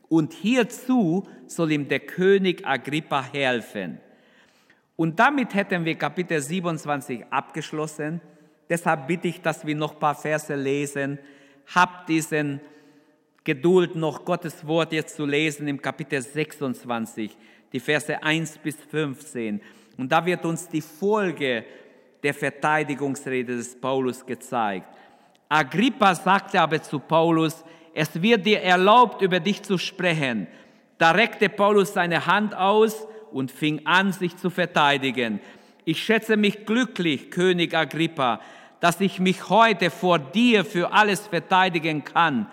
Und 0.07 0.33
hierzu 0.33 1.27
soll 1.45 1.71
ihm 1.71 1.87
der 1.87 1.99
König 1.99 2.65
Agrippa 2.65 3.23
helfen. 3.31 3.99
Und 4.95 5.19
damit 5.19 5.53
hätten 5.53 5.85
wir 5.85 5.95
Kapitel 5.95 6.41
27 6.41 7.25
abgeschlossen. 7.29 8.21
Deshalb 8.69 9.07
bitte 9.07 9.27
ich, 9.27 9.41
dass 9.41 9.65
wir 9.65 9.75
noch 9.75 9.93
ein 9.93 9.99
paar 9.99 10.15
Verse 10.15 10.53
lesen. 10.55 11.19
Habt 11.73 12.09
diesen 12.09 12.59
Geduld, 13.49 13.95
noch 13.95 14.25
Gottes 14.25 14.67
Wort 14.67 14.93
jetzt 14.93 15.15
zu 15.15 15.25
lesen 15.25 15.67
im 15.67 15.81
Kapitel 15.81 16.21
26, 16.21 17.35
die 17.73 17.79
Verse 17.79 18.21
1 18.21 18.59
bis 18.59 18.75
15. 18.75 19.59
Und 19.97 20.11
da 20.11 20.23
wird 20.23 20.45
uns 20.45 20.67
die 20.67 20.81
Folge 20.81 21.65
der 22.21 22.35
Verteidigungsrede 22.35 23.57
des 23.57 23.75
Paulus 23.81 24.23
gezeigt. 24.23 24.85
Agrippa 25.49 26.13
sagte 26.13 26.61
aber 26.61 26.79
zu 26.83 26.99
Paulus, 26.99 27.63
es 27.95 28.21
wird 28.21 28.45
dir 28.45 28.61
erlaubt, 28.61 29.23
über 29.23 29.39
dich 29.39 29.63
zu 29.63 29.79
sprechen. 29.79 30.45
Da 30.99 31.09
reckte 31.09 31.49
Paulus 31.49 31.93
seine 31.93 32.27
Hand 32.27 32.53
aus 32.55 33.07
und 33.31 33.49
fing 33.49 33.81
an, 33.87 34.11
sich 34.11 34.37
zu 34.37 34.51
verteidigen. 34.51 35.39
Ich 35.85 36.03
schätze 36.03 36.37
mich 36.37 36.67
glücklich, 36.67 37.31
König 37.31 37.73
Agrippa, 37.73 38.41
dass 38.79 39.01
ich 39.01 39.19
mich 39.19 39.49
heute 39.49 39.89
vor 39.89 40.19
dir 40.19 40.63
für 40.65 40.93
alles 40.93 41.25
verteidigen 41.25 42.03
kann, 42.03 42.45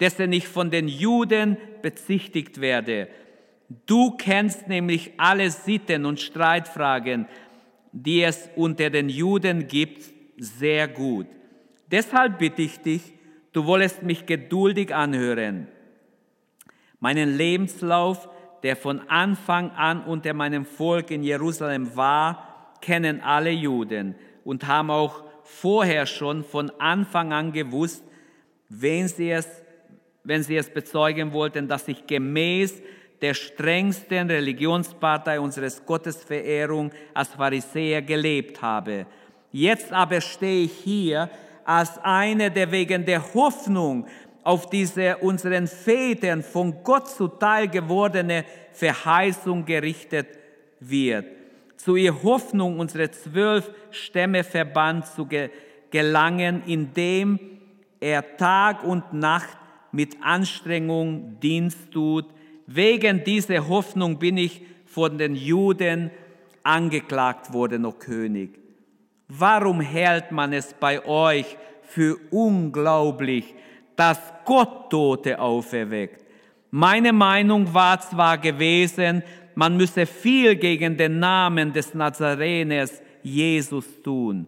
dessen 0.00 0.32
ich 0.32 0.48
von 0.48 0.70
den 0.70 0.88
Juden 0.88 1.56
bezichtigt 1.82 2.60
werde. 2.60 3.08
Du 3.86 4.16
kennst 4.16 4.66
nämlich 4.66 5.12
alle 5.18 5.50
Sitten 5.50 6.04
und 6.04 6.20
Streitfragen, 6.20 7.26
die 7.92 8.22
es 8.22 8.48
unter 8.56 8.90
den 8.90 9.08
Juden 9.08 9.68
gibt, 9.68 10.12
sehr 10.38 10.88
gut. 10.88 11.26
Deshalb 11.90 12.38
bitte 12.38 12.62
ich 12.62 12.80
dich, 12.80 13.12
du 13.52 13.66
wollest 13.66 14.02
mich 14.02 14.26
geduldig 14.26 14.94
anhören. 14.94 15.68
Meinen 16.98 17.36
Lebenslauf, 17.36 18.28
der 18.62 18.76
von 18.76 19.00
Anfang 19.08 19.70
an 19.70 20.04
unter 20.04 20.34
meinem 20.34 20.64
Volk 20.64 21.10
in 21.10 21.22
Jerusalem 21.22 21.96
war, 21.96 22.76
kennen 22.80 23.20
alle 23.20 23.50
Juden 23.50 24.14
und 24.44 24.66
haben 24.66 24.90
auch 24.90 25.24
vorher 25.44 26.06
schon 26.06 26.44
von 26.44 26.70
Anfang 26.78 27.32
an 27.32 27.52
gewusst, 27.52 28.04
wenn 28.68 29.08
sie 29.08 29.30
es, 29.30 29.48
wenn 30.24 30.42
sie 30.42 30.56
es 30.56 30.70
bezeugen 30.70 31.32
wollten, 31.32 31.68
dass 31.68 31.88
ich 31.88 32.06
gemäß 32.06 32.82
der 33.20 33.34
strengsten 33.34 34.30
Religionspartei 34.30 35.40
unseres 35.40 35.84
Gottesverehrung 35.84 36.90
als 37.12 37.28
Pharisäer 37.28 38.02
gelebt 38.02 38.62
habe. 38.62 39.06
Jetzt 39.52 39.92
aber 39.92 40.20
stehe 40.20 40.64
ich 40.64 40.72
hier 40.72 41.28
als 41.64 41.98
einer, 41.98 42.50
der 42.50 42.70
wegen 42.70 43.04
der 43.04 43.34
Hoffnung 43.34 44.06
auf 44.42 44.70
diese 44.70 45.18
unseren 45.18 45.66
Vätern 45.66 46.42
von 46.42 46.82
Gott 46.82 47.08
zuteil 47.08 47.68
gewordene 47.68 48.44
Verheißung 48.72 49.64
gerichtet 49.64 50.26
wird. 50.80 51.26
Zu 51.76 51.96
ihr 51.96 52.22
Hoffnung 52.22 52.78
unsere 52.78 53.10
zwölf 53.10 53.70
Stämme 53.90 54.44
verbannt 54.44 55.06
zu 55.06 55.28
gelangen, 55.90 56.62
indem 56.66 57.38
er 58.00 58.36
Tag 58.36 58.82
und 58.82 59.12
Nacht 59.12 59.58
mit 59.92 60.16
Anstrengung 60.22 61.38
Dienst 61.40 61.90
tut, 61.90 62.26
Wegen 62.72 63.24
dieser 63.24 63.66
Hoffnung 63.66 64.20
bin 64.20 64.36
ich 64.36 64.62
von 64.86 65.18
den 65.18 65.34
Juden 65.34 66.12
angeklagt 66.62 67.52
worden, 67.52 67.84
o 67.84 67.90
König. 67.90 68.50
Warum 69.26 69.80
hält 69.80 70.30
man 70.30 70.52
es 70.52 70.72
bei 70.74 71.04
euch 71.04 71.56
für 71.82 72.16
unglaublich, 72.30 73.56
dass 73.96 74.20
Gott 74.44 74.88
Tote 74.88 75.40
auferweckt? 75.40 76.24
Meine 76.70 77.12
Meinung 77.12 77.74
war 77.74 78.00
zwar 78.00 78.38
gewesen, 78.38 79.24
man 79.56 79.76
müsse 79.76 80.06
viel 80.06 80.54
gegen 80.54 80.96
den 80.96 81.18
Namen 81.18 81.72
des 81.72 81.92
Nazareners 81.92 83.02
Jesus 83.24 84.00
tun, 84.00 84.46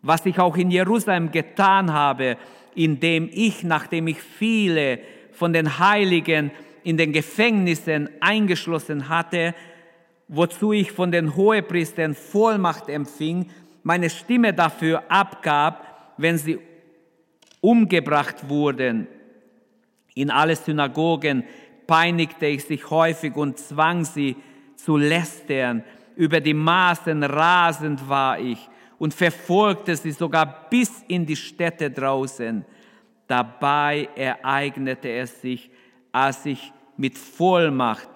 was 0.00 0.24
ich 0.24 0.38
auch 0.38 0.56
in 0.56 0.70
Jerusalem 0.70 1.30
getan 1.30 1.92
habe, 1.92 2.38
indem 2.74 3.28
ich, 3.32 3.64
nachdem 3.64 4.08
ich 4.08 4.20
viele 4.20 5.00
von 5.32 5.52
den 5.52 5.78
Heiligen 5.78 6.50
in 6.82 6.96
den 6.96 7.12
Gefängnissen 7.12 8.08
eingeschlossen 8.20 9.08
hatte, 9.08 9.54
wozu 10.28 10.72
ich 10.72 10.92
von 10.92 11.10
den 11.10 11.36
Hohepriestern 11.36 12.14
Vollmacht 12.14 12.88
empfing, 12.88 13.50
meine 13.82 14.10
Stimme 14.10 14.52
dafür 14.52 15.02
abgab, 15.08 16.14
wenn 16.18 16.36
sie 16.38 16.58
umgebracht 17.60 18.48
wurden. 18.48 19.06
In 20.14 20.30
alle 20.30 20.56
Synagogen 20.56 21.44
peinigte 21.86 22.46
ich 22.46 22.64
sich 22.64 22.90
häufig 22.90 23.34
und 23.36 23.58
zwang 23.58 24.04
sie 24.04 24.36
zu 24.76 24.96
lästern. 24.96 25.84
Über 26.16 26.40
die 26.40 26.54
Maßen 26.54 27.22
rasend 27.22 28.08
war 28.08 28.38
ich 28.38 28.58
und 28.98 29.14
verfolgte 29.14 29.96
sie 29.96 30.12
sogar 30.12 30.68
bis 30.68 31.04
in 31.08 31.24
die 31.24 31.36
Städte 31.36 31.90
draußen. 31.90 32.64
Dabei 33.26 34.08
ereignete 34.16 35.10
es 35.10 35.40
sich, 35.40 35.70
als 36.12 36.44
ich 36.46 36.72
mit 36.96 37.16
Vollmacht 37.16 38.08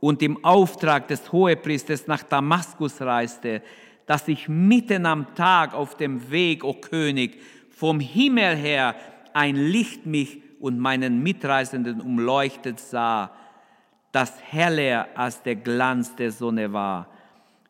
und 0.00 0.22
im 0.22 0.44
Auftrag 0.44 1.08
des 1.08 1.32
Hohepriesters 1.32 2.06
nach 2.06 2.22
Damaskus 2.22 3.00
reiste, 3.00 3.62
dass 4.04 4.28
ich 4.28 4.48
mitten 4.48 5.06
am 5.06 5.34
Tag 5.34 5.74
auf 5.74 5.96
dem 5.96 6.30
Weg, 6.30 6.64
o 6.64 6.74
König, 6.74 7.40
vom 7.70 7.98
Himmel 8.00 8.56
her 8.56 8.94
ein 9.32 9.56
Licht 9.56 10.06
mich 10.06 10.42
und 10.60 10.78
meinen 10.78 11.22
Mitreisenden 11.22 12.00
umleuchtet 12.00 12.78
sah, 12.80 13.30
das 14.12 14.32
heller 14.42 15.08
als 15.14 15.42
der 15.42 15.56
Glanz 15.56 16.14
der 16.16 16.30
Sonne 16.30 16.72
war. 16.72 17.08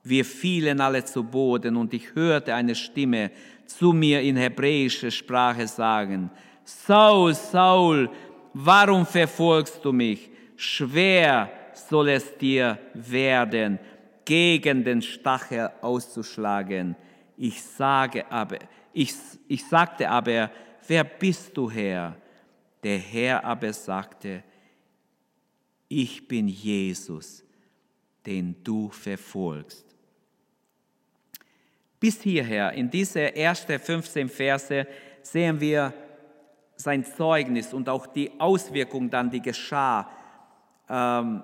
Wir 0.08 0.24
fielen 0.24 0.80
alle 0.80 1.04
zu 1.04 1.24
Boden 1.24 1.76
und 1.76 1.92
ich 1.92 2.14
hörte 2.14 2.54
eine 2.54 2.74
Stimme 2.74 3.30
zu 3.66 3.92
mir 3.92 4.20
in 4.20 4.36
hebräischer 4.36 5.10
Sprache 5.10 5.66
sagen, 5.66 6.30
Saul, 6.64 7.34
Saul, 7.34 8.10
warum 8.54 9.04
verfolgst 9.04 9.84
du 9.84 9.92
mich? 9.92 10.30
schwer 10.56 11.50
soll 11.72 12.08
es 12.08 12.36
dir 12.38 12.78
werden, 12.94 13.78
gegen 14.24 14.82
den 14.82 15.02
Stachel 15.02 15.70
auszuschlagen. 15.80 16.96
Ich 17.36 17.62
sage 17.62 18.28
aber, 18.30 18.58
ich, 18.92 19.14
ich 19.46 19.64
sagte 19.64 20.08
aber, 20.08 20.50
wer 20.88 21.04
bist 21.04 21.56
du 21.56 21.70
Herr? 21.70 22.16
Der 22.82 22.98
Herr 22.98 23.44
aber 23.44 23.72
sagte, 23.72 24.42
ich 25.88 26.26
bin 26.26 26.48
Jesus, 26.48 27.44
den 28.24 28.56
du 28.64 28.88
verfolgst. 28.88 29.85
Bis 31.98 32.20
hierher, 32.22 32.72
in 32.72 32.90
diese 32.90 33.34
ersten 33.34 33.78
15 33.78 34.28
Verse, 34.28 34.86
sehen 35.22 35.60
wir 35.60 35.92
sein 36.76 37.04
Zeugnis 37.04 37.72
und 37.72 37.88
auch 37.88 38.06
die 38.06 38.30
Auswirkung 38.38 39.08
dann, 39.08 39.30
die 39.30 39.40
geschah. 39.40 40.08
Ähm, 40.88 41.42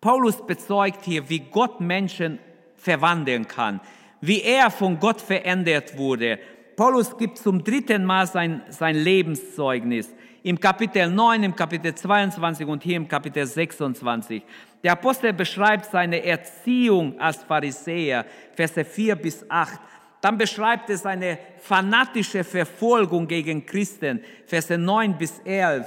Paulus 0.00 0.44
bezeugt 0.44 1.04
hier, 1.04 1.28
wie 1.28 1.40
Gott 1.40 1.80
Menschen 1.80 2.38
verwandeln 2.74 3.46
kann, 3.46 3.80
wie 4.20 4.42
er 4.42 4.70
von 4.70 4.98
Gott 4.98 5.20
verändert 5.20 5.96
wurde. 5.96 6.38
Paulus 6.76 7.16
gibt 7.16 7.38
zum 7.38 7.62
dritten 7.62 8.04
Mal 8.04 8.26
sein, 8.26 8.62
sein 8.70 8.96
Lebenszeugnis 8.96 10.08
im 10.42 10.58
Kapitel 10.58 11.10
9, 11.10 11.42
im 11.42 11.56
Kapitel 11.56 11.94
22 11.94 12.66
und 12.66 12.82
hier 12.82 12.96
im 12.96 13.08
Kapitel 13.08 13.46
26. 13.46 14.42
Der 14.82 14.92
Apostel 14.92 15.32
beschreibt 15.32 15.86
seine 15.86 16.24
Erziehung 16.24 17.18
als 17.20 17.42
Pharisäer, 17.42 18.24
Verse 18.54 18.84
4 18.84 19.16
bis 19.16 19.44
8. 19.48 19.78
Dann 20.20 20.38
beschreibt 20.38 20.88
er 20.90 20.98
seine 20.98 21.38
fanatische 21.58 22.44
Verfolgung 22.44 23.26
gegen 23.26 23.64
Christen, 23.64 24.20
Verse 24.46 24.76
9 24.76 25.18
bis 25.18 25.38
11. 25.40 25.86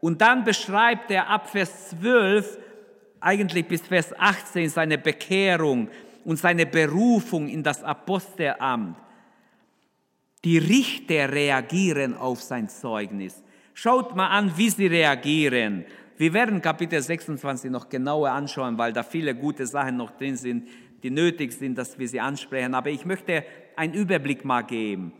Und 0.00 0.20
dann 0.20 0.44
beschreibt 0.44 1.10
er 1.10 1.28
ab 1.28 1.48
Vers 1.50 1.90
12, 1.90 2.58
eigentlich 3.20 3.66
bis 3.66 3.82
Vers 3.82 4.12
18, 4.18 4.68
seine 4.68 4.98
Bekehrung 4.98 5.88
und 6.24 6.38
seine 6.38 6.66
Berufung 6.66 7.48
in 7.48 7.62
das 7.62 7.82
Apostelamt. 7.82 8.96
Die 10.44 10.58
Richter 10.58 11.32
reagieren 11.32 12.16
auf 12.16 12.42
sein 12.42 12.68
Zeugnis. 12.68 13.41
Schaut 13.74 14.14
mal 14.14 14.28
an, 14.28 14.52
wie 14.56 14.70
sie 14.70 14.86
reagieren. 14.86 15.84
Wir 16.16 16.32
werden 16.32 16.60
Kapitel 16.60 17.00
26 17.00 17.70
noch 17.70 17.88
genauer 17.88 18.30
anschauen, 18.30 18.76
weil 18.78 18.92
da 18.92 19.02
viele 19.02 19.34
gute 19.34 19.66
Sachen 19.66 19.96
noch 19.96 20.10
drin 20.12 20.36
sind, 20.36 20.68
die 21.02 21.10
nötig 21.10 21.52
sind, 21.52 21.76
dass 21.76 21.98
wir 21.98 22.08
sie 22.08 22.20
ansprechen. 22.20 22.74
Aber 22.74 22.90
ich 22.90 23.04
möchte 23.04 23.44
einen 23.76 23.94
Überblick 23.94 24.44
mal 24.44 24.62
geben. 24.62 25.12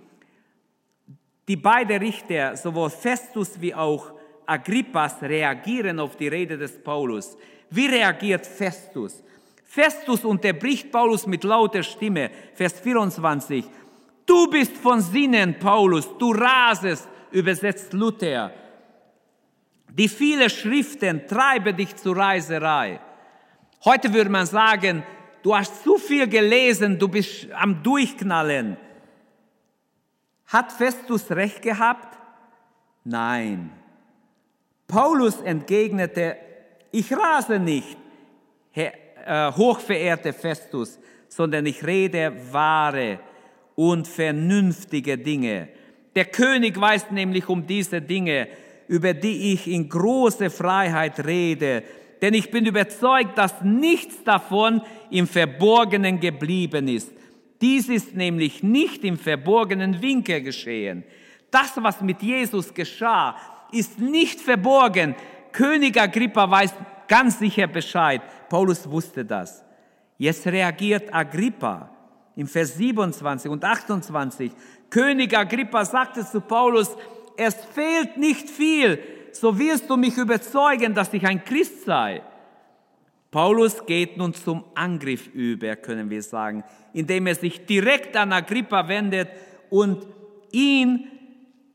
Die 1.48 1.56
beiden 1.56 1.98
Richter, 1.98 2.56
sowohl 2.56 2.90
Festus 2.90 3.60
wie 3.60 3.74
auch 3.74 4.12
Agrippas, 4.46 5.22
reagieren 5.22 5.98
auf 5.98 6.16
die 6.16 6.28
Rede 6.28 6.56
des 6.56 6.78
Paulus. 6.82 7.36
Wie 7.70 7.86
reagiert 7.86 8.46
Festus? 8.46 9.22
Festus 9.64 10.24
unterbricht 10.24 10.92
Paulus 10.92 11.26
mit 11.26 11.42
lauter 11.44 11.82
Stimme, 11.82 12.30
Vers 12.54 12.78
24. 12.78 13.64
Du 14.26 14.48
bist 14.50 14.76
von 14.76 15.00
Sinnen, 15.00 15.58
Paulus, 15.58 16.06
du 16.18 16.32
rasest, 16.32 17.08
übersetzt 17.32 17.92
Luther. 17.92 18.52
Die 19.88 20.08
viele 20.08 20.48
Schriften 20.48 21.26
treiben 21.26 21.76
dich 21.76 21.96
zur 21.96 22.16
Reiserei. 22.16 23.00
Heute 23.84 24.12
würde 24.12 24.30
man 24.30 24.46
sagen, 24.46 25.02
du 25.42 25.54
hast 25.54 25.82
zu 25.82 25.98
viel 25.98 26.28
gelesen, 26.28 26.98
du 26.98 27.08
bist 27.08 27.48
am 27.52 27.82
Durchknallen. 27.82 28.76
Hat 30.46 30.72
Festus 30.72 31.30
recht 31.30 31.62
gehabt? 31.62 32.18
Nein. 33.04 33.70
Paulus 34.86 35.40
entgegnete, 35.40 36.36
ich 36.90 37.12
rase 37.12 37.58
nicht, 37.58 37.96
äh, 38.74 39.52
hochverehrte 39.52 40.32
Festus, 40.32 40.98
sondern 41.28 41.66
ich 41.66 41.84
rede 41.84 42.34
wahre 42.50 43.18
und 43.74 44.06
vernünftige 44.06 45.16
Dinge. 45.16 45.68
Der 46.14 46.26
König 46.26 46.78
weiß 46.80 47.10
nämlich 47.10 47.48
um 47.48 47.66
diese 47.66 48.00
Dinge 48.00 48.48
über 48.92 49.14
die 49.14 49.54
ich 49.54 49.68
in 49.68 49.88
große 49.88 50.50
Freiheit 50.50 51.24
rede. 51.24 51.82
Denn 52.20 52.34
ich 52.34 52.50
bin 52.50 52.66
überzeugt, 52.66 53.38
dass 53.38 53.62
nichts 53.62 54.22
davon 54.22 54.82
im 55.10 55.26
Verborgenen 55.26 56.20
geblieben 56.20 56.88
ist. 56.88 57.10
Dies 57.62 57.88
ist 57.88 58.14
nämlich 58.14 58.62
nicht 58.62 59.02
im 59.04 59.16
verborgenen 59.16 60.02
Winkel 60.02 60.42
geschehen. 60.42 61.04
Das, 61.50 61.72
was 61.76 62.02
mit 62.02 62.22
Jesus 62.22 62.74
geschah, 62.74 63.36
ist 63.72 63.98
nicht 63.98 64.40
verborgen. 64.40 65.14
König 65.52 65.98
Agrippa 65.98 66.50
weiß 66.50 66.74
ganz 67.08 67.38
sicher 67.38 67.66
Bescheid. 67.68 68.20
Paulus 68.50 68.90
wusste 68.90 69.24
das. 69.24 69.64
Jetzt 70.18 70.46
reagiert 70.46 71.12
Agrippa 71.14 71.90
im 72.36 72.46
Vers 72.46 72.76
27 72.76 73.50
und 73.50 73.64
28. 73.64 74.52
König 74.92 75.34
Agrippa 75.34 75.86
sagte 75.86 76.24
zu 76.24 76.42
Paulus, 76.42 76.94
es 77.38 77.54
fehlt 77.74 78.18
nicht 78.18 78.50
viel, 78.50 78.98
so 79.32 79.58
wirst 79.58 79.88
du 79.88 79.96
mich 79.96 80.18
überzeugen, 80.18 80.92
dass 80.92 81.14
ich 81.14 81.26
ein 81.26 81.42
Christ 81.42 81.86
sei. 81.86 82.20
Paulus 83.30 83.86
geht 83.86 84.18
nun 84.18 84.34
zum 84.34 84.64
Angriff 84.74 85.28
über, 85.28 85.76
können 85.76 86.10
wir 86.10 86.22
sagen, 86.22 86.62
indem 86.92 87.26
er 87.26 87.34
sich 87.34 87.64
direkt 87.64 88.14
an 88.18 88.34
Agrippa 88.34 88.86
wendet 88.86 89.30
und 89.70 90.06
ihn, 90.50 91.08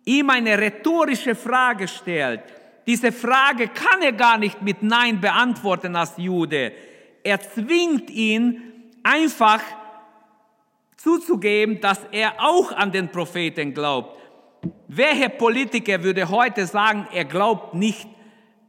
ihm 0.05 0.29
eine 0.29 0.55
rhetorische 0.55 1.33
Frage 1.33 1.87
stellt. 1.87 2.43
Diese 2.85 3.11
Frage 3.11 3.69
kann 3.69 4.03
er 4.03 4.13
gar 4.13 4.37
nicht 4.37 4.61
mit 4.61 4.83
Nein 4.83 5.19
beantworten 5.19 5.95
als 5.95 6.13
Jude. 6.17 6.71
Er 7.23 7.41
zwingt 7.41 8.11
ihn 8.11 8.61
einfach 9.01 9.61
zuzugeben, 10.97 11.79
dass 11.79 11.99
er 12.11 12.33
auch 12.39 12.71
an 12.71 12.91
den 12.91 13.09
Propheten 13.09 13.73
glaubt. 13.73 14.19
Welcher 14.87 15.29
Politiker 15.29 16.03
würde 16.03 16.29
heute 16.29 16.65
sagen, 16.65 17.07
er 17.13 17.25
glaubt 17.25 17.73
nicht, 17.73 18.07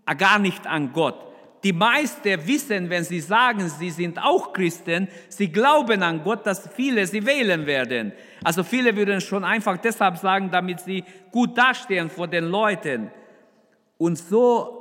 äh, 0.06 0.14
gar 0.14 0.38
nicht 0.38 0.66
an 0.66 0.92
Gott? 0.92 1.24
Die 1.64 1.72
meisten 1.72 2.46
wissen, 2.46 2.88
wenn 2.88 3.02
sie 3.02 3.20
sagen, 3.20 3.68
sie 3.68 3.90
sind 3.90 4.22
auch 4.22 4.52
Christen, 4.52 5.08
sie 5.28 5.50
glauben 5.50 6.02
an 6.04 6.22
Gott, 6.22 6.46
dass 6.46 6.68
viele 6.68 7.04
sie 7.06 7.26
wählen 7.26 7.66
werden. 7.66 8.12
Also 8.44 8.62
viele 8.62 8.94
würden 8.94 9.20
schon 9.20 9.42
einfach 9.42 9.76
deshalb 9.78 10.18
sagen, 10.18 10.50
damit 10.52 10.80
sie 10.80 11.02
gut 11.32 11.58
dastehen 11.58 12.10
vor 12.10 12.28
den 12.28 12.44
Leuten. 12.44 13.10
Und 13.96 14.16
so 14.18 14.78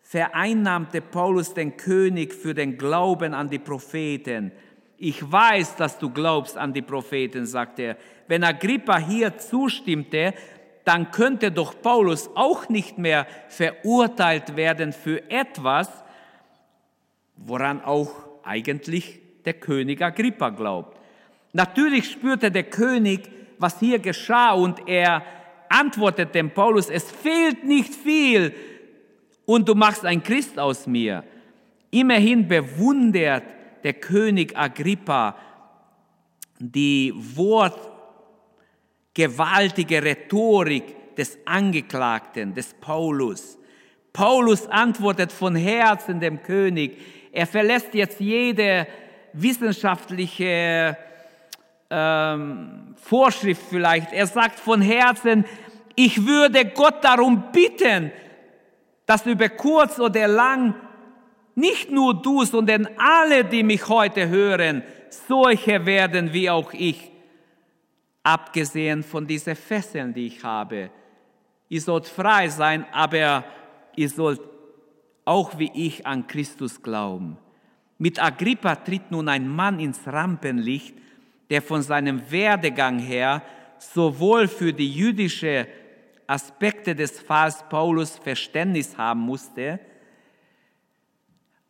vereinnahmte 0.00 1.02
Paulus 1.02 1.52
den 1.52 1.76
König 1.76 2.32
für 2.32 2.54
den 2.54 2.78
Glauben 2.78 3.34
an 3.34 3.50
die 3.50 3.58
Propheten. 3.58 4.52
Ich 4.98 5.30
weiß, 5.30 5.76
dass 5.76 5.98
du 5.98 6.10
glaubst 6.10 6.56
an 6.56 6.72
die 6.72 6.82
Propheten, 6.82 7.46
sagt 7.46 7.78
er. 7.78 7.96
Wenn 8.28 8.44
Agrippa 8.44 8.98
hier 8.98 9.36
zustimmte, 9.36 10.34
dann 10.84 11.10
könnte 11.10 11.50
doch 11.50 11.80
Paulus 11.82 12.30
auch 12.34 12.68
nicht 12.68 12.96
mehr 12.96 13.26
verurteilt 13.48 14.56
werden 14.56 14.92
für 14.92 15.30
etwas, 15.30 15.90
woran 17.36 17.82
auch 17.82 18.10
eigentlich 18.42 19.20
der 19.44 19.54
König 19.54 20.00
Agrippa 20.00 20.50
glaubt. 20.50 20.98
Natürlich 21.52 22.10
spürte 22.10 22.50
der 22.50 22.64
König, 22.64 23.28
was 23.58 23.80
hier 23.80 23.98
geschah 23.98 24.52
und 24.52 24.88
er 24.88 25.22
antwortet 25.68 26.34
dem 26.34 26.50
Paulus, 26.50 26.88
es 26.88 27.10
fehlt 27.10 27.64
nicht 27.64 27.94
viel 27.94 28.54
und 29.44 29.68
du 29.68 29.74
machst 29.74 30.04
ein 30.04 30.22
Christ 30.22 30.58
aus 30.58 30.86
mir. 30.86 31.24
Immerhin 31.90 32.46
bewundert 32.46 33.44
der 33.86 33.94
König 33.94 34.58
Agrippa 34.58 35.36
die 36.58 37.14
wortgewaltige 37.14 40.02
Rhetorik 40.02 41.14
des 41.14 41.38
Angeklagten, 41.44 42.52
des 42.52 42.74
Paulus. 42.74 43.56
Paulus 44.12 44.66
antwortet 44.66 45.30
von 45.30 45.54
Herzen 45.54 46.18
dem 46.18 46.42
König. 46.42 47.00
Er 47.30 47.46
verlässt 47.46 47.94
jetzt 47.94 48.18
jede 48.18 48.88
wissenschaftliche 49.34 50.98
ähm, 51.88 52.96
Vorschrift 52.96 53.62
vielleicht. 53.70 54.12
Er 54.12 54.26
sagt 54.26 54.58
von 54.58 54.82
Herzen, 54.82 55.44
ich 55.94 56.26
würde 56.26 56.64
Gott 56.64 57.04
darum 57.04 57.52
bitten, 57.52 58.10
dass 59.06 59.24
über 59.26 59.48
kurz 59.48 60.00
oder 60.00 60.26
lang 60.26 60.74
nicht 61.56 61.90
nur 61.90 62.14
du, 62.14 62.44
sondern 62.44 62.86
alle, 62.98 63.44
die 63.44 63.62
mich 63.62 63.88
heute 63.88 64.28
hören, 64.28 64.82
solche 65.08 65.84
werden 65.86 66.32
wie 66.32 66.50
auch 66.50 66.72
ich, 66.72 67.10
abgesehen 68.22 69.02
von 69.02 69.26
diesen 69.26 69.56
Fesseln, 69.56 70.12
die 70.12 70.26
ich 70.26 70.44
habe. 70.44 70.90
Ihr 71.68 71.80
sollt 71.80 72.06
frei 72.06 72.48
sein, 72.48 72.84
aber 72.92 73.44
ihr 73.96 74.08
sollt 74.08 74.40
auch 75.24 75.58
wie 75.58 75.70
ich 75.74 76.06
an 76.06 76.26
Christus 76.26 76.80
glauben. 76.82 77.38
Mit 77.98 78.22
Agrippa 78.22 78.76
tritt 78.76 79.10
nun 79.10 79.28
ein 79.28 79.48
Mann 79.48 79.80
ins 79.80 80.06
Rampenlicht, 80.06 80.94
der 81.48 81.62
von 81.62 81.80
seinem 81.80 82.30
Werdegang 82.30 82.98
her 82.98 83.42
sowohl 83.78 84.46
für 84.46 84.72
die 84.74 84.92
jüdische 84.92 85.66
Aspekte 86.26 86.94
des 86.94 87.18
Falls 87.20 87.64
Paulus 87.70 88.18
Verständnis 88.18 88.98
haben 88.98 89.20
musste, 89.20 89.80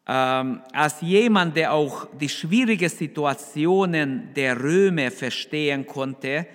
ähm, 0.08 0.60
als 0.72 1.00
jemand, 1.00 1.56
der 1.56 1.72
auch 1.72 2.06
die 2.18 2.28
schwierigen 2.28 2.88
Situationen 2.88 4.32
der 4.34 4.62
Römer 4.62 5.10
verstehen 5.10 5.84
konnte, 5.84 6.46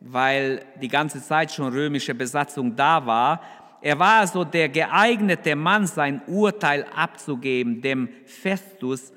weil 0.00 0.64
die 0.80 0.88
ganze 0.88 1.22
Zeit 1.22 1.50
schon 1.52 1.72
römische 1.72 2.14
Besatzung 2.14 2.76
da 2.76 3.04
war. 3.04 3.42
Er 3.80 3.98
war 3.98 4.20
also 4.20 4.44
der 4.44 4.68
geeignete 4.68 5.56
Mann, 5.56 5.86
sein 5.86 6.22
Urteil 6.28 6.86
abzugeben, 6.94 7.80
dem 7.82 8.08
Festus, 8.24 9.12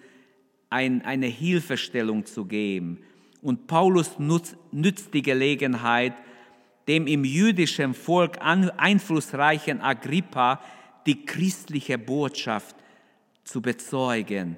ein, 0.71 1.03
eine 1.05 1.27
Hilfestellung 1.27 2.25
zu 2.25 2.45
geben. 2.45 3.03
Und 3.43 3.67
Paulus 3.67 4.17
nutzt, 4.17 4.57
nützt 4.71 5.13
die 5.13 5.21
Gelegenheit, 5.21 6.13
dem 6.87 7.05
im 7.05 7.23
jüdischen 7.23 7.93
Volk 7.93 8.39
einflussreichen 8.41 9.81
Agrippa 9.81 10.59
die 11.05 11.23
christliche 11.25 11.99
Botschaft 11.99 12.75
zu 13.45 13.61
bezeugen. 13.61 14.57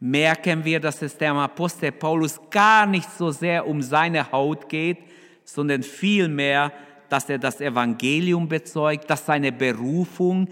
Merken 0.00 0.64
wir, 0.64 0.80
dass 0.80 1.00
es 1.02 1.16
dem 1.16 1.36
Apostel 1.36 1.92
Paulus 1.92 2.40
gar 2.50 2.86
nicht 2.86 3.08
so 3.10 3.30
sehr 3.30 3.66
um 3.66 3.80
seine 3.80 4.32
Haut 4.32 4.68
geht, 4.68 4.98
sondern 5.44 5.82
vielmehr, 5.82 6.72
dass 7.08 7.28
er 7.28 7.38
das 7.38 7.60
Evangelium 7.60 8.48
bezeugt, 8.48 9.08
dass 9.08 9.24
seine 9.24 9.52
Berufung 9.52 10.48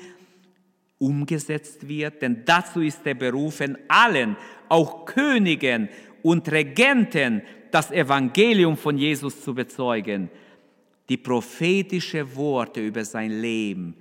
umgesetzt 0.98 1.88
wird. 1.88 2.22
Denn 2.22 2.44
dazu 2.44 2.80
ist 2.80 3.00
er 3.04 3.14
berufen, 3.14 3.76
allen, 3.88 4.36
auch 4.68 5.04
Königen 5.04 5.88
und 6.22 6.50
Regenten, 6.50 7.42
das 7.70 7.90
Evangelium 7.90 8.76
von 8.76 8.96
Jesus 8.96 9.42
zu 9.42 9.54
bezeugen. 9.54 10.30
Die 11.08 11.16
prophetischen 11.16 12.36
Worte 12.36 12.80
über 12.80 13.04
sein 13.04 13.30
Leben 13.30 13.96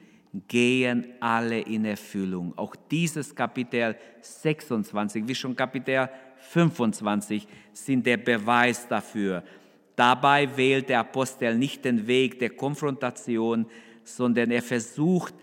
gehen 0.48 1.14
alle 1.20 1.60
in 1.60 1.86
Erfüllung. 1.86 2.58
Auch 2.58 2.76
dieses 2.90 3.36
Kapitel 3.36 3.96
26, 4.22 5.28
wie 5.28 5.36
schon 5.36 5.56
Kapitel 5.56 6.10
25, 6.38 7.48
sind 7.74 8.06
der 8.06 8.18
Beweis 8.18 8.88
dafür. 8.88 9.44
Dabei 9.96 10.56
wählt 10.56 10.90
der 10.90 11.02
Apostel 11.02 11.56
nicht 11.56 11.84
den 11.84 12.08
Weg 12.08 12.40
der 12.40 12.52
Konfrontation, 12.52 13.66
sondern 14.04 14.52
er 14.52 14.62
versucht, 14.62 15.34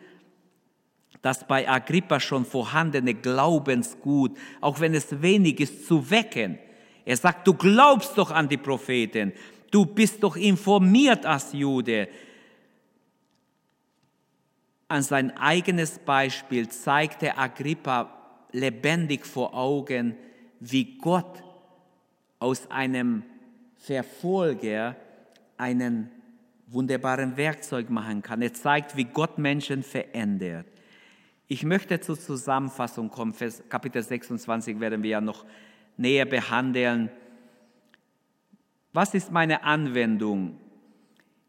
das 1.21 1.47
bei 1.47 1.69
Agrippa 1.69 2.21
schon 2.21 2.45
vorhandene 2.45 3.15
Glaubensgut, 3.15 4.37
auch 4.61 4.81
wenn 4.81 4.95
es 4.95 5.21
wenig 5.21 5.61
ist, 5.61 5.87
zu 5.87 6.11
wecken. 6.11 6.59
Er 7.05 7.17
sagt, 7.17 7.47
du 7.47 7.55
glaubst 7.55 8.17
doch 8.17 8.31
an 8.31 8.49
die 8.49 8.57
Propheten, 8.57 9.33
du 9.71 9.85
bist 9.85 10.23
doch 10.23 10.37
informiert 10.37 11.27
als 11.27 11.53
Jude. 11.53 12.09
An 14.89 15.03
sein 15.03 15.37
eigenes 15.37 15.99
Beispiel 15.99 16.69
zeigte 16.69 17.37
Agrippa 17.37 18.11
lebendig 18.53 19.27
vor 19.27 19.55
Augen, 19.55 20.17
wie 20.61 20.97
Gott 20.97 21.43
aus 22.39 22.71
einem 22.71 23.23
Verfolger 23.77 24.97
einen 25.59 26.11
wunderbaren 26.67 27.37
Werkzeug 27.37 27.91
machen 27.91 28.23
kann. 28.23 28.43
Er 28.43 28.55
zeigt, 28.55 28.97
wie 28.97 29.05
Gott 29.05 29.39
Menschen 29.39 29.83
verändert. 29.83 30.67
Ich 31.47 31.65
möchte 31.65 32.01
zur 32.01 32.19
Zusammenfassung 32.19 33.11
kommen. 33.11 33.35
Kapitel 33.69 34.03
26 34.03 34.81
werden 34.81 35.03
wir 35.03 35.11
ja 35.11 35.21
noch 35.21 35.45
näher 35.97 36.27
behandeln. 36.27 37.11
Was 38.93 39.15
ist 39.15 39.31
meine 39.33 39.63
Anwendung? 39.65 40.59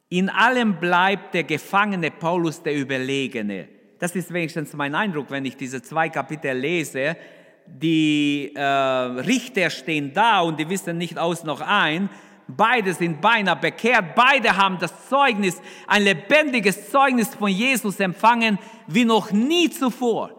In 0.09 0.29
allem 0.29 0.79
bleibt 0.79 1.35
der 1.35 1.43
Gefangene 1.43 2.09
Paulus 2.09 2.63
der 2.63 2.75
Überlegene. 2.75 3.67
Das 3.99 4.15
ist 4.15 4.33
wenigstens 4.33 4.73
mein 4.73 4.95
Eindruck, 4.95 5.29
wenn 5.29 5.45
ich 5.45 5.55
diese 5.55 5.83
zwei 5.83 6.09
Kapitel 6.09 6.57
lese. 6.57 7.15
Die 7.67 8.51
äh, 8.55 8.61
Richter 8.61 9.69
stehen 9.69 10.11
da 10.11 10.39
und 10.41 10.59
die 10.59 10.67
wissen 10.67 10.97
nicht 10.97 11.19
aus 11.19 11.43
noch 11.43 11.61
ein. 11.61 12.09
Beide 12.47 12.93
sind 12.95 13.21
beinahe 13.21 13.57
bekehrt. 13.57 14.15
Beide 14.15 14.57
haben 14.57 14.79
das 14.79 15.07
Zeugnis, 15.09 15.61
ein 15.85 16.01
lebendiges 16.01 16.89
Zeugnis 16.89 17.35
von 17.35 17.49
Jesus 17.49 17.99
empfangen, 17.99 18.57
wie 18.87 19.05
noch 19.05 19.31
nie 19.31 19.69
zuvor. 19.69 20.31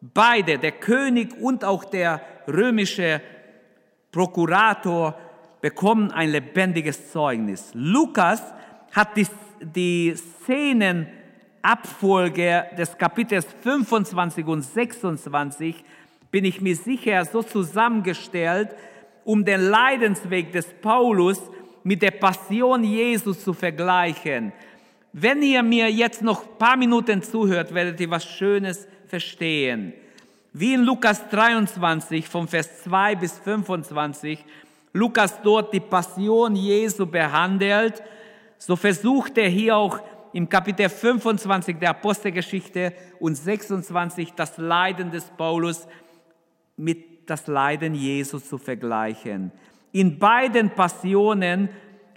Beide, 0.00 0.58
der 0.58 0.72
König 0.72 1.34
und 1.38 1.62
auch 1.62 1.84
der 1.84 2.22
römische 2.48 3.20
Prokurator, 4.10 5.18
bekommen 5.60 6.10
ein 6.12 6.30
lebendiges 6.30 7.12
Zeugnis. 7.12 7.70
Lukas 7.74 8.40
hat 8.96 9.16
die, 9.16 9.26
die 9.60 10.16
Szenenabfolge 10.16 12.64
des 12.78 12.96
Kapitels 12.96 13.46
25 13.60 14.46
und 14.46 14.62
26, 14.62 15.84
bin 16.30 16.46
ich 16.46 16.62
mir 16.62 16.74
sicher, 16.74 17.22
so 17.26 17.42
zusammengestellt, 17.42 18.70
um 19.24 19.44
den 19.44 19.60
Leidensweg 19.60 20.50
des 20.50 20.64
Paulus 20.80 21.42
mit 21.84 22.00
der 22.00 22.12
Passion 22.12 22.82
Jesus 22.82 23.44
zu 23.44 23.52
vergleichen. 23.52 24.54
Wenn 25.12 25.42
ihr 25.42 25.62
mir 25.62 25.90
jetzt 25.90 26.22
noch 26.22 26.42
ein 26.42 26.56
paar 26.58 26.78
Minuten 26.78 27.22
zuhört, 27.22 27.74
werdet 27.74 28.00
ihr 28.00 28.10
was 28.10 28.24
Schönes 28.24 28.88
verstehen. 29.08 29.92
Wie 30.54 30.72
in 30.72 30.84
Lukas 30.84 31.28
23 31.28 32.26
von 32.26 32.48
Vers 32.48 32.82
2 32.84 33.16
bis 33.16 33.38
25, 33.40 34.42
Lukas 34.94 35.42
dort 35.42 35.74
die 35.74 35.80
Passion 35.80 36.56
Jesu 36.56 37.04
behandelt, 37.04 38.02
so 38.58 38.76
versucht 38.76 39.38
er 39.38 39.48
hier 39.48 39.76
auch 39.76 40.00
im 40.32 40.48
Kapitel 40.48 40.88
25 40.88 41.78
der 41.78 41.90
Apostelgeschichte 41.90 42.92
und 43.20 43.34
26 43.34 44.32
das 44.34 44.58
Leiden 44.58 45.10
des 45.10 45.24
Paulus 45.36 45.86
mit 46.76 47.30
das 47.30 47.46
Leiden 47.46 47.94
Jesus 47.94 48.48
zu 48.48 48.58
vergleichen. 48.58 49.50
In 49.92 50.18
beiden 50.18 50.70
Passionen 50.70 51.70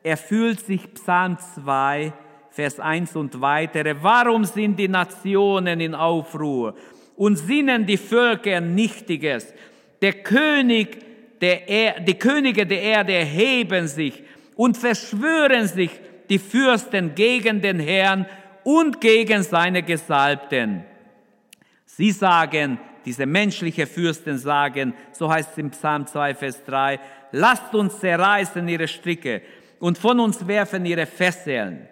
erfüllt 0.03 0.59
sich 0.59 0.93
Psalm 0.93 1.37
2, 1.55 2.13
Vers 2.49 2.79
1 2.79 3.15
und 3.15 3.39
weitere. 3.41 3.95
Warum 4.01 4.43
sind 4.43 4.77
die 4.77 4.87
Nationen 4.87 5.79
in 5.79 5.95
Aufruhr 5.95 6.75
und 7.15 7.37
sinnen 7.37 7.85
die 7.85 7.97
Völker 7.97 8.59
Nichtiges? 8.59 9.53
Der 10.01 10.13
König, 10.13 11.39
der 11.41 11.69
er, 11.69 12.01
die 12.01 12.19
Könige 12.19 12.65
der 12.65 12.81
Erde 12.81 13.13
erheben 13.13 13.87
sich 13.87 14.23
und 14.55 14.77
verschwören 14.77 15.67
sich 15.67 15.91
die 16.29 16.39
Fürsten 16.39 17.15
gegen 17.15 17.61
den 17.61 17.79
Herrn 17.79 18.25
und 18.63 19.01
gegen 19.01 19.43
seine 19.43 19.83
Gesalbten. 19.83 20.83
Sie 21.85 22.11
sagen, 22.11 22.79
diese 23.05 23.25
menschliche 23.25 23.87
Fürsten 23.87 24.37
sagen, 24.37 24.93
so 25.11 25.31
heißt 25.31 25.51
es 25.51 25.57
im 25.57 25.71
Psalm 25.71 26.05
2, 26.05 26.35
Vers 26.35 26.63
3, 26.65 26.99
lasst 27.31 27.73
uns 27.73 27.99
zerreißen 27.99 28.67
ihre 28.67 28.87
Stricke 28.87 29.41
und 29.79 29.97
von 29.97 30.19
uns 30.19 30.47
werfen 30.47 30.85
ihre 30.85 31.05
Fesseln. 31.05 31.87